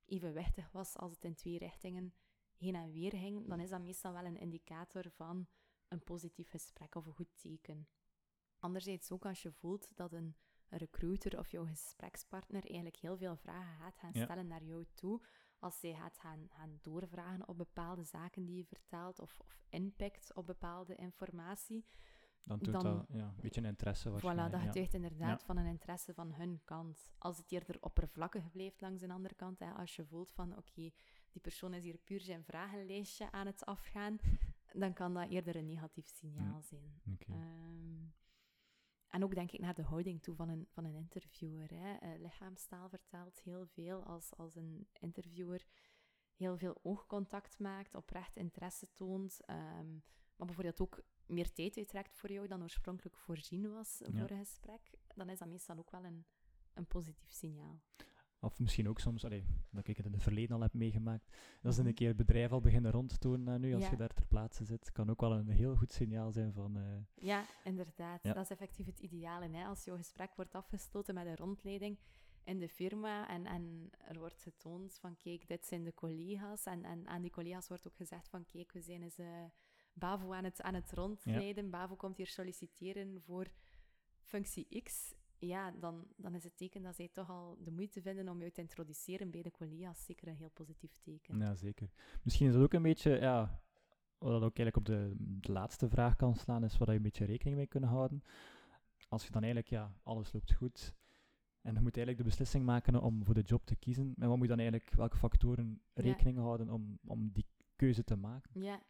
evenwichtig 0.06 0.72
was, 0.72 0.98
als 0.98 1.12
het 1.12 1.24
in 1.24 1.36
twee 1.36 1.58
richtingen 1.58 2.14
heen 2.58 2.76
en 2.76 2.92
weer 2.92 3.12
ging, 3.16 3.48
dan 3.48 3.60
is 3.60 3.70
dat 3.70 3.82
meestal 3.82 4.14
wel 4.14 4.26
een 4.26 4.38
indicator 4.38 5.12
van 5.12 5.48
een 5.88 6.04
positief 6.04 6.50
gesprek 6.50 6.96
of 6.96 7.06
een 7.06 7.14
goed 7.14 7.38
teken. 7.38 7.88
Anderzijds 8.60 9.12
ook 9.12 9.26
als 9.26 9.42
je 9.42 9.52
voelt 9.52 9.88
dat 9.96 10.12
een 10.14 10.36
een 10.70 10.78
recruiter 10.78 11.40
of 11.40 11.52
jouw 11.52 11.66
gesprekspartner 11.66 12.64
eigenlijk 12.64 12.96
heel 12.96 13.18
veel 13.18 13.36
vragen 13.36 13.78
gaat 13.78 13.98
gaan 13.98 14.10
Ja. 14.14 14.24
stellen 14.24 14.48
naar 14.48 14.64
jou 14.64 14.86
toe. 14.94 15.22
Als 15.60 15.80
zij 15.80 15.94
gaat 15.94 16.18
gaan, 16.18 16.48
gaan 16.50 16.80
doorvragen 16.82 17.48
op 17.48 17.58
bepaalde 17.58 18.04
zaken 18.04 18.46
die 18.46 18.58
je 18.58 18.66
vertelt 18.66 19.20
of, 19.20 19.40
of 19.40 19.60
inpikt 19.70 20.34
op 20.34 20.46
bepaalde 20.46 20.96
informatie. 20.96 21.86
Dan 22.44 22.60
doet 22.60 22.74
Dan- 22.74 22.84
dat 22.84 23.06
ja, 23.10 23.20
een 23.28 23.36
beetje 23.42 23.62
een 23.62 23.68
interesse 23.68 24.10
Voilà, 24.18 24.22
dat 24.22 24.52
ja. 24.52 24.60
getuigt 24.60 24.94
inderdaad 24.94 25.40
Ja. 25.40 25.46
van 25.46 25.58
een 25.58 25.66
interesse 25.66 26.14
van 26.14 26.34
hun 26.34 26.62
kant. 26.66 27.12
Als 27.18 27.38
het 27.38 27.52
eerder 27.52 27.78
oppervlakkig 27.82 28.52
blijft 28.52 28.82
langs 28.82 29.02
een 29.02 29.12
andere 29.12 29.36
kant, 29.36 29.60
hè, 29.60 29.72
als 29.72 29.96
je 29.96 30.06
voelt 30.06 30.32
van 30.32 30.58
oké, 30.58 30.92
die 31.32 31.42
persoon 31.42 31.74
is 31.74 31.84
hier 31.84 31.98
puur 31.98 32.22
zijn 32.22 32.44
vragenlijstje 32.44 33.32
aan 33.32 33.46
het 33.46 33.66
afgaan, 33.66 34.18
dan 34.82 34.94
kan 34.94 35.14
dat 35.14 35.30
eerder 35.30 35.56
een 35.56 35.66
negatief 35.66 36.08
signaal 36.08 36.62
zijn. 36.62 37.02
Oké. 37.14 37.32
En 39.10 39.24
ook 39.24 39.36
denk 39.36 39.52
ik 39.52 39.60
naar 39.60 39.74
de 39.74 39.84
houding 39.84 40.22
toe 40.22 40.36
van 40.36 40.50
een, 40.50 40.68
van 40.70 40.86
een 40.86 40.96
interviewer. 40.96 41.70
Hè. 41.74 41.94
Eh, 41.94 42.20
lichaamstaal 42.20 42.90
vertelt 42.90 43.40
heel 43.40 43.66
veel 43.66 44.04
als, 44.04 44.36
als 44.36 44.56
een 44.56 44.88
interviewer 45.00 45.66
heel 46.36 46.58
veel 46.58 46.80
oogcontact 46.84 47.60
maakt, 47.60 47.96
oprecht 47.96 48.36
interesse 48.36 48.88
toont, 48.94 49.40
ehm, 49.46 49.92
maar 50.36 50.48
bijvoorbeeld 50.48 50.82
ook 50.82 51.02
meer 51.26 51.54
tijd 51.54 51.78
uittrekt 51.78 52.16
voor 52.16 52.32
jou 52.32 52.48
dan 52.48 52.62
oorspronkelijk 52.62 53.18
voorzien 53.18 53.72
was 53.72 54.02
voor 54.04 54.30
een 54.30 54.38
gesprek, 54.38 54.92
dan 55.16 55.30
is 55.30 55.40
dat 55.40 55.48
meestal 55.48 55.78
ook 55.78 55.92
wel 55.92 56.06
een, 56.06 56.26
een 56.74 56.88
positief 56.88 57.32
signaal. 57.32 57.80
Of 58.42 58.60
misschien 58.60 58.90
ook 58.90 59.00
soms, 59.00 59.26
allee, 59.26 59.46
dat 59.72 59.88
ik 59.88 59.98
het 59.98 60.06
in 60.06 60.12
het 60.14 60.24
verleden 60.24 60.56
al 60.56 60.62
heb 60.62 60.74
meegemaakt, 60.74 61.36
dat 61.62 61.74
ze 61.74 61.80
een 61.80 61.86
Mhm. 61.86 61.96
keer 61.96 62.08
het 62.08 62.18
bedrijf 62.18 62.52
al 62.52 62.60
beginnen 62.62 62.92
rondtonen 62.92 63.54
uh, 63.54 63.60
nu, 63.60 63.74
als 63.74 63.84
Ja. 63.84 63.90
je 63.90 63.96
daar 63.98 64.14
ter 64.14 64.26
plaatse 64.26 64.66
zit. 64.66 64.92
Kan 64.92 65.10
ook 65.10 65.22
wel 65.22 65.32
een 65.34 65.50
heel 65.50 65.76
goed 65.76 65.92
signaal 65.92 66.32
zijn 66.32 66.54
van... 66.54 66.78
Uh, 66.78 66.84
ja, 67.16 67.46
inderdaad. 67.64 68.24
Ja. 68.24 68.34
Dat 68.34 68.44
is 68.44 68.50
effectief 68.50 68.86
het 68.86 69.00
ideale. 69.00 69.50
Hè? 69.50 69.66
Als 69.66 69.84
jouw 69.84 69.96
gesprek 69.96 70.36
wordt 70.36 70.54
afgesloten 70.54 71.14
met 71.14 71.26
een 71.26 71.36
rondleiding 71.36 71.98
in 72.44 72.60
de 72.60 72.70
firma 72.70 73.28
en, 73.30 73.46
en 73.46 73.90
er 74.08 74.20
wordt 74.20 74.42
getoond 74.42 74.98
van, 75.00 75.18
kijk, 75.18 75.48
dit 75.48 75.66
zijn 75.66 75.84
de 75.84 75.94
collega's. 75.94 76.64
En, 76.66 76.84
en 76.84 77.08
aan 77.08 77.22
die 77.22 77.32
collega's 77.32 77.68
wordt 77.68 77.88
ook 77.88 77.96
gezegd 77.96 78.30
van, 78.30 78.46
kijk, 78.46 78.72
we 78.72 78.82
zijn 78.82 79.04
eens 79.04 79.20
uh, 79.20 79.44
Bavo 79.94 80.34
aan 80.34 80.44
het, 80.44 80.62
aan 80.62 80.74
het 80.74 80.92
rondleiden. 80.92 81.64
Ja. 81.64 81.70
Bavo 81.70 81.96
komt 81.96 82.18
hier 82.18 82.28
solliciteren 82.28 83.22
voor 83.22 83.48
functie 84.24 84.82
X 84.84 85.14
ja, 85.40 85.72
dan, 85.72 86.08
dan 86.16 86.36
is 86.36 86.44
het 86.44 86.58
teken 86.58 86.82
dat 86.82 86.96
zij 86.96 87.08
toch 87.08 87.30
al 87.30 87.58
de 87.64 87.72
moeite 87.72 88.02
vinden 88.02 88.30
om 88.30 88.40
jou 88.40 88.52
te 88.52 88.62
introduceren 88.62 89.32
bij 89.32 89.42
de 89.42 89.52
collega's 89.52 90.06
zeker 90.06 90.28
een 90.28 90.36
heel 90.36 90.52
positief 90.54 90.98
teken. 91.02 91.38
Ja, 91.38 91.56
zeker. 91.56 91.90
Misschien 92.24 92.48
is 92.48 92.54
dat 92.54 92.64
ook 92.64 92.74
een 92.74 92.82
beetje, 92.82 93.20
ja, 93.20 93.62
wat 94.18 94.32
dat 94.32 94.44
ook 94.44 94.58
eigenlijk 94.58 94.78
op 94.78 94.86
de, 94.86 95.14
de 95.18 95.52
laatste 95.52 95.90
vraag 95.90 96.16
kan 96.16 96.36
slaan, 96.36 96.64
is 96.64 96.78
waar 96.78 96.90
je 96.90 96.96
een 96.96 97.02
beetje 97.02 97.26
rekening 97.26 97.58
mee 97.58 97.68
kunnen 97.68 97.90
houden. 97.90 98.24
Als 99.08 99.26
je 99.26 99.32
dan 99.32 99.44
eigenlijk, 99.44 99.72
ja, 99.72 99.94
alles 100.04 100.32
loopt 100.34 100.54
goed 100.54 100.94
en 101.62 101.74
je 101.74 101.82
moet 101.82 101.98
eigenlijk 101.98 102.18
de 102.18 102.24
beslissing 102.24 102.66
maken 102.66 103.02
om 103.02 103.26
voor 103.26 103.34
de 103.34 103.42
job 103.42 103.66
te 103.66 103.76
kiezen, 103.76 104.14
en 104.18 104.28
wat 104.28 104.38
moet 104.38 104.48
je 104.48 104.56
dan 104.56 104.60
eigenlijk, 104.60 104.96
welke 104.96 105.18
factoren 105.18 105.82
rekening 105.94 106.38
ja. 106.38 106.44
houden 106.44 106.70
om, 106.70 107.00
om 107.06 107.32
die 107.32 107.46
keuze 107.76 108.04
te 108.04 108.16
maken? 108.16 108.62
Ja, 108.62 108.82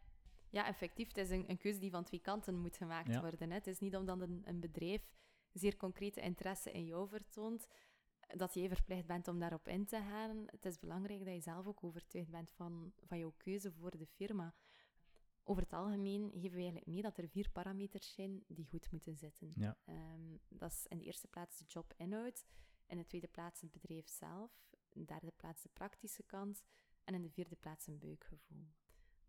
ja 0.50 0.68
effectief. 0.68 1.08
Het 1.08 1.18
is 1.18 1.30
een, 1.30 1.50
een 1.50 1.58
keuze 1.58 1.80
die 1.80 1.92
van 1.92 2.04
twee 2.04 2.20
kanten 2.20 2.56
moet 2.56 2.78
gemaakt 2.78 3.14
ja. 3.14 3.22
worden. 3.22 3.50
Hè. 3.50 3.56
Het 3.56 3.68
is 3.68 3.80
niet 3.80 3.96
omdat 3.96 4.22
een, 4.22 4.42
een 4.46 4.60
bedrijf 4.60 5.02
zeer 5.54 5.78
concrete 5.78 6.22
interesse 6.22 6.72
in 6.72 6.86
jou 6.86 7.10
vertoont, 7.10 7.68
dat 8.28 8.54
jij 8.54 8.68
verplicht 8.68 9.06
bent 9.06 9.28
om 9.28 9.40
daarop 9.40 9.68
in 9.68 9.86
te 9.86 10.02
gaan. 10.02 10.46
Het 10.46 10.66
is 10.66 10.80
belangrijk 10.80 11.26
dat 11.26 11.34
je 11.34 11.42
zelf 11.42 11.68
ook 11.68 11.84
overtuigd 11.84 12.30
bent 12.30 12.52
van, 12.52 12.94
van 13.04 13.18
jouw 13.18 13.34
keuze 13.38 13.72
voor 13.72 13.98
de 13.98 14.08
firma. 14.08 14.56
Over 15.44 15.64
het 15.64 15.74
algemeen 15.74 16.32
geven 16.32 16.50
we 16.50 16.56
eigenlijk 16.56 16.86
mee 16.86 17.02
dat 17.02 17.18
er 17.18 17.30
vier 17.30 17.50
parameters 17.52 18.14
zijn 18.14 18.44
die 18.48 18.66
goed 18.66 18.92
moeten 18.92 19.16
zitten. 19.16 19.52
Ja. 19.56 19.78
Um, 19.86 20.40
dat 20.48 20.72
is 20.72 20.86
in 20.88 20.98
de 20.98 21.04
eerste 21.04 21.28
plaats 21.28 21.58
de 21.58 21.66
jobinhoud, 21.68 22.46
in 22.86 22.98
de 22.98 23.06
tweede 23.06 23.28
plaats 23.28 23.62
het 23.62 23.72
bedrijf 23.72 24.10
zelf, 24.10 24.52
in 24.90 25.02
de 25.02 25.06
derde 25.06 25.32
plaats 25.36 25.62
de 25.62 25.70
praktische 25.74 26.24
kant 26.24 26.64
en 27.04 27.14
in 27.14 27.22
de 27.22 27.30
vierde 27.30 27.56
plaats 27.56 27.88
een 27.88 28.00
buikgevoel. 28.00 28.68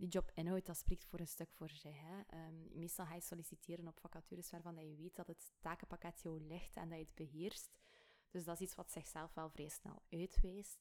Die 0.01 0.09
jobinhoud, 0.09 0.67
dat 0.67 0.77
spreekt 0.77 1.05
voor 1.05 1.21
een 1.21 1.27
stuk 1.27 1.53
voor 1.53 1.71
zich. 1.71 1.97
Hè. 2.01 2.47
Um, 2.47 2.69
meestal 2.73 3.07
ga 3.07 3.15
je 3.15 3.21
solliciteren 3.21 3.89
op 3.89 4.01
vacatures 4.01 4.51
waarvan 4.51 4.75
dat 4.75 4.85
je 4.85 4.97
weet 4.97 5.17
dat 5.17 5.27
het 5.27 5.53
takenpakket 5.59 6.21
jou 6.21 6.41
ligt 6.41 6.77
en 6.77 6.89
dat 6.89 6.99
je 6.99 7.05
het 7.05 7.15
beheerst. 7.15 7.79
Dus 8.31 8.45
dat 8.45 8.55
is 8.55 8.67
iets 8.67 8.75
wat 8.75 8.93
zichzelf 8.93 9.35
wel 9.35 9.51
vrij 9.51 9.69
snel 9.69 10.03
uitwijst. 10.11 10.79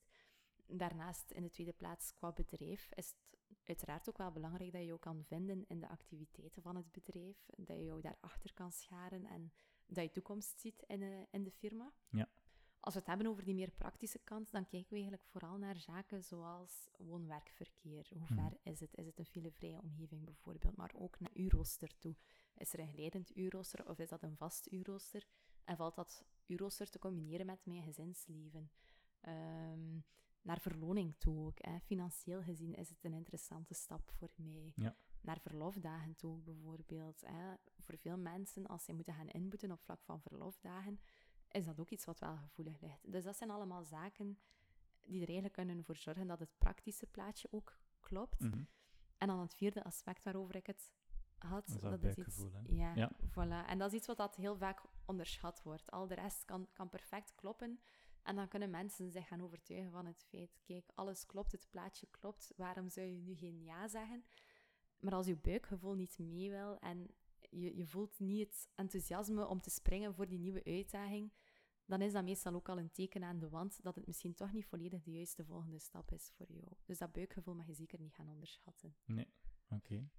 Daarnaast, 0.66 1.32
in 1.32 1.44
de 1.44 1.50
tweede 1.50 1.74
plaats, 1.74 2.14
qua 2.14 2.32
bedrijf, 2.32 2.92
is 2.94 3.14
het 3.48 3.60
uiteraard 3.64 4.10
ook 4.10 4.18
wel 4.18 4.32
belangrijk 4.32 4.72
dat 4.72 4.82
je 4.82 4.88
jou 4.88 5.00
kan 5.00 5.24
vinden 5.24 5.66
in 5.68 5.80
de 5.80 5.88
activiteiten 5.88 6.62
van 6.62 6.76
het 6.76 6.92
bedrijf. 6.92 7.50
Dat 7.58 7.78
je 7.78 7.84
jou 7.84 8.02
daarachter 8.02 8.54
kan 8.54 8.72
scharen 8.72 9.26
en 9.26 9.54
dat 9.86 10.04
je 10.04 10.12
toekomst 10.12 10.60
ziet 10.60 10.84
in 10.88 11.00
de, 11.00 11.28
in 11.32 11.44
de 11.44 11.52
firma. 11.52 11.94
Ja. 12.10 12.30
Als 12.80 12.94
we 12.94 13.00
het 13.00 13.10
hebben 13.10 13.28
over 13.28 13.44
die 13.44 13.54
meer 13.54 13.72
praktische 13.72 14.20
kant, 14.20 14.52
dan 14.52 14.68
kijken 14.68 14.90
we 14.90 14.96
eigenlijk 14.96 15.26
vooral 15.26 15.58
naar 15.58 15.78
zaken 15.80 16.24
zoals 16.24 16.89
woon-werkverkeer. 16.98 18.08
Hoe 18.18 18.28
ver 18.28 18.36
Mhm. 18.44 18.56
is 18.63 18.80
het? 18.80 18.96
Is 18.98 19.06
het 19.06 19.20
een 19.20 19.26
filevrije 19.26 19.82
omgeving 19.82 20.26
bijvoorbeeld? 20.26 20.76
Maar 20.76 20.92
ook 20.96 21.20
naar 21.20 21.32
uurrooster 21.34 21.98
toe. 21.98 22.15
Is 22.56 22.74
er 22.74 22.80
een 22.80 22.94
glijdend 22.94 23.36
uurrooster 23.38 23.89
of 23.89 24.00
is 24.00 24.10
dat 24.10 24.24
een 24.24 24.38
vast 24.38 24.72
uurrooster? 24.72 25.26
En 25.63 25.76
valt 25.78 25.96
dat 25.96 26.26
uurrooster 26.46 26.89
te 26.89 27.00
combineren 27.00 27.46
met 27.46 27.65
mijn 27.65 27.84
gezinsleven? 27.84 28.72
Um, 29.28 30.04
naar 30.42 30.60
verloning 30.60 31.15
toe 31.18 31.46
ook. 31.46 31.58
Hè. 31.65 31.80
Financieel 31.80 32.42
gezien 32.42 32.74
is 32.74 32.89
het 32.89 33.04
een 33.04 33.13
interessante 33.13 33.74
stap 33.74 34.12
voor 34.12 34.32
mij. 34.36 34.74
Ja. 34.76 34.96
Naar 35.22 35.39
verlofdagen 35.39 36.15
toe 36.15 36.38
bijvoorbeeld. 36.42 37.22
Hè. 37.26 37.54
Voor 37.80 37.98
veel 37.98 38.18
mensen, 38.18 38.68
als 38.68 38.84
ze 38.84 38.94
moeten 38.94 39.13
gaan 39.13 39.28
inboeten 39.30 39.72
op 39.72 39.82
vlak 39.82 40.04
van 40.04 40.22
verlofdagen, 40.22 41.00
is 41.52 41.66
dat 41.66 41.80
ook 41.80 41.90
iets 41.90 42.06
wat 42.06 42.20
wel 42.20 42.38
gevoelig 42.38 42.82
ligt. 42.82 43.12
Dus 43.12 43.24
dat 43.24 43.38
zijn 43.38 43.50
allemaal 43.50 43.84
zaken 43.84 44.40
die 45.02 45.22
er 45.22 45.28
eigenlijk 45.28 45.54
kunnen 45.54 45.84
voor 45.84 45.96
zorgen 45.96 46.28
dat 46.28 46.40
het 46.40 46.58
praktische 46.58 47.06
plaatje 47.06 47.48
ook 47.52 47.78
klopt. 48.00 48.40
Mm 48.40 48.52
-hmm. 48.52 48.68
En 49.18 49.28
dan 49.28 49.40
het 49.40 49.56
vierde 49.56 49.84
aspect 49.84 50.24
waarover 50.24 50.56
ik 50.56 50.68
het 50.68 50.94
had, 51.38 51.68
dat 51.68 51.76
is, 51.76 51.82
dat 51.82 52.02
dat 52.02 52.18
is 52.18 52.26
iets, 52.26 52.38
hè? 52.38 52.76
ja, 52.76 52.96
ja, 52.96 53.12
Voilà. 53.30 53.68
En 53.68 53.78
dat 53.78 53.92
is 53.92 53.98
iets 53.98 54.08
wat 54.08 54.18
dat 54.18 54.36
heel 54.36 54.58
vaak 54.58 54.82
onderschat 55.06 55.64
wordt. 55.64 55.92
Al 55.92 56.08
de 56.08 56.16
rest 56.16 56.46
kan, 56.46 56.68
kan 56.74 56.90
perfect 56.90 57.36
kloppen. 57.36 57.80
En 58.24 58.36
dan 58.36 58.48
kunnen 58.48 58.70
mensen 58.70 59.12
zich 59.12 59.28
gaan 59.28 59.42
overtuigen 59.42 59.92
van 59.92 60.06
het 60.06 60.26
feit, 60.30 60.60
kijk, 60.64 60.92
alles 60.96 61.26
klopt, 61.26 61.52
het 61.52 61.68
plaatje 61.70 62.08
klopt, 62.12 62.54
waarom 62.56 62.90
zou 62.90 63.08
je 63.08 63.18
nu 63.18 63.36
geen 63.36 63.64
ja 63.64 63.88
zeggen? 63.88 64.24
Maar 65.00 65.14
als 65.14 65.28
je 65.28 65.36
buikgevoel 65.36 65.94
niet 65.94 66.20
mee 66.20 66.50
wil 66.50 66.80
en 66.80 67.08
je, 67.50 67.76
je 67.76 67.86
voelt 67.86 68.20
niet 68.20 68.40
het 68.40 68.70
enthousiasme 68.76 69.48
om 69.48 69.62
te 69.62 69.70
springen 69.70 70.14
voor 70.14 70.28
die 70.28 70.40
nieuwe 70.40 70.64
uitdaging, 70.64 71.32
dan 71.86 72.02
is 72.02 72.14
dat 72.14 72.24
meestal 72.24 72.54
ook 72.54 72.70
al 72.70 72.80
een 72.80 72.92
teken 72.92 73.24
aan 73.24 73.40
de 73.40 73.50
wand 73.50 73.84
dat 73.84 73.96
het 73.96 74.08
misschien 74.08 74.36
toch 74.36 74.52
niet 74.52 74.66
volledig 74.66 75.04
de 75.04 75.12
juiste 75.12 75.46
volgende 75.46 75.80
stap 75.80 76.12
is 76.12 76.32
voor 76.36 76.52
jou. 76.52 76.74
Dus 76.86 76.98
dat 76.98 77.12
buikgevoel 77.12 77.56
mag 77.56 77.68
je 77.68 77.74
zeker 77.74 78.00
niet 78.00 78.14
gaan 78.14 78.30
onderschatten. 78.30 78.96
Nee, 79.06 79.28
oké. 79.70 79.76
Okay. 79.76 80.10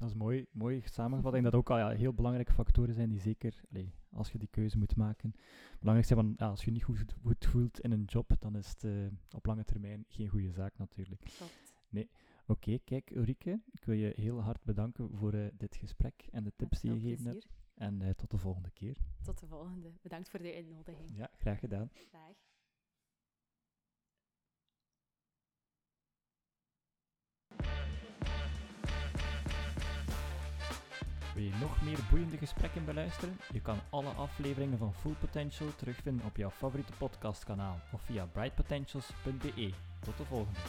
Dat 0.00 0.08
is 0.08 0.14
mooi, 0.14 0.46
mooi 0.50 0.82
samengevat. 0.84 1.34
En 1.34 1.42
dat 1.42 1.54
ook 1.54 1.70
al 1.70 1.78
ja, 1.78 1.88
heel 1.88 2.14
belangrijke 2.14 2.52
factoren 2.52 2.94
zijn 2.94 3.08
die 3.08 3.20
zeker, 3.20 3.60
allee, 3.70 3.94
als 4.10 4.32
je 4.32 4.38
die 4.38 4.48
keuze 4.48 4.78
moet 4.78 4.96
maken, 4.96 5.34
belangrijk 5.78 6.08
zijn. 6.08 6.20
Van, 6.20 6.34
ja, 6.36 6.48
als 6.48 6.60
je 6.60 6.66
je 6.66 6.72
niet 6.72 6.84
goed, 6.84 7.14
goed 7.22 7.46
voelt 7.46 7.80
in 7.80 7.90
een 7.90 8.04
job, 8.04 8.32
dan 8.38 8.56
is 8.56 8.68
het 8.68 8.82
uh, 8.84 9.06
op 9.30 9.46
lange 9.46 9.64
termijn 9.64 10.04
geen 10.08 10.28
goede 10.28 10.50
zaak 10.50 10.78
natuurlijk. 10.78 11.20
Klopt. 11.20 11.74
Nee. 11.88 12.10
Oké, 12.50 12.58
okay, 12.58 12.80
kijk 12.84 13.10
Ulrike, 13.10 13.60
ik 13.70 13.84
wil 13.84 13.94
je 13.94 14.12
heel 14.16 14.40
hard 14.40 14.64
bedanken 14.64 15.10
voor 15.16 15.34
uh, 15.34 15.46
dit 15.52 15.76
gesprek 15.76 16.26
en 16.30 16.44
de 16.44 16.52
tips 16.56 16.80
die 16.80 16.92
je 16.92 17.00
gegeven 17.00 17.26
hebt. 17.26 17.46
En 17.74 18.00
uh, 18.00 18.10
tot 18.10 18.30
de 18.30 18.38
volgende 18.38 18.70
keer. 18.70 18.96
Tot 19.22 19.40
de 19.40 19.46
volgende. 19.46 19.92
Bedankt 20.02 20.28
voor 20.28 20.42
de 20.42 20.54
uitnodiging. 20.54 21.16
Ja, 21.16 21.30
graag 21.38 21.58
gedaan. 21.58 21.90
Dag. 22.10 22.36
Wil 31.34 31.42
je 31.42 31.54
nog 31.60 31.82
meer 31.82 32.06
boeiende 32.10 32.36
gesprekken 32.36 32.84
beluisteren? 32.84 33.36
Je 33.52 33.60
kan 33.60 33.78
alle 33.90 34.10
afleveringen 34.10 34.78
van 34.78 34.94
Full 34.94 35.14
Potential 35.14 35.74
terugvinden 35.76 36.26
op 36.26 36.36
jouw 36.36 36.50
favoriete 36.50 36.92
podcastkanaal 36.98 37.80
of 37.92 38.02
via 38.02 38.26
brightpotentials.be. 38.26 39.72
Tot 40.00 40.16
de 40.16 40.24
volgende. 40.24 40.60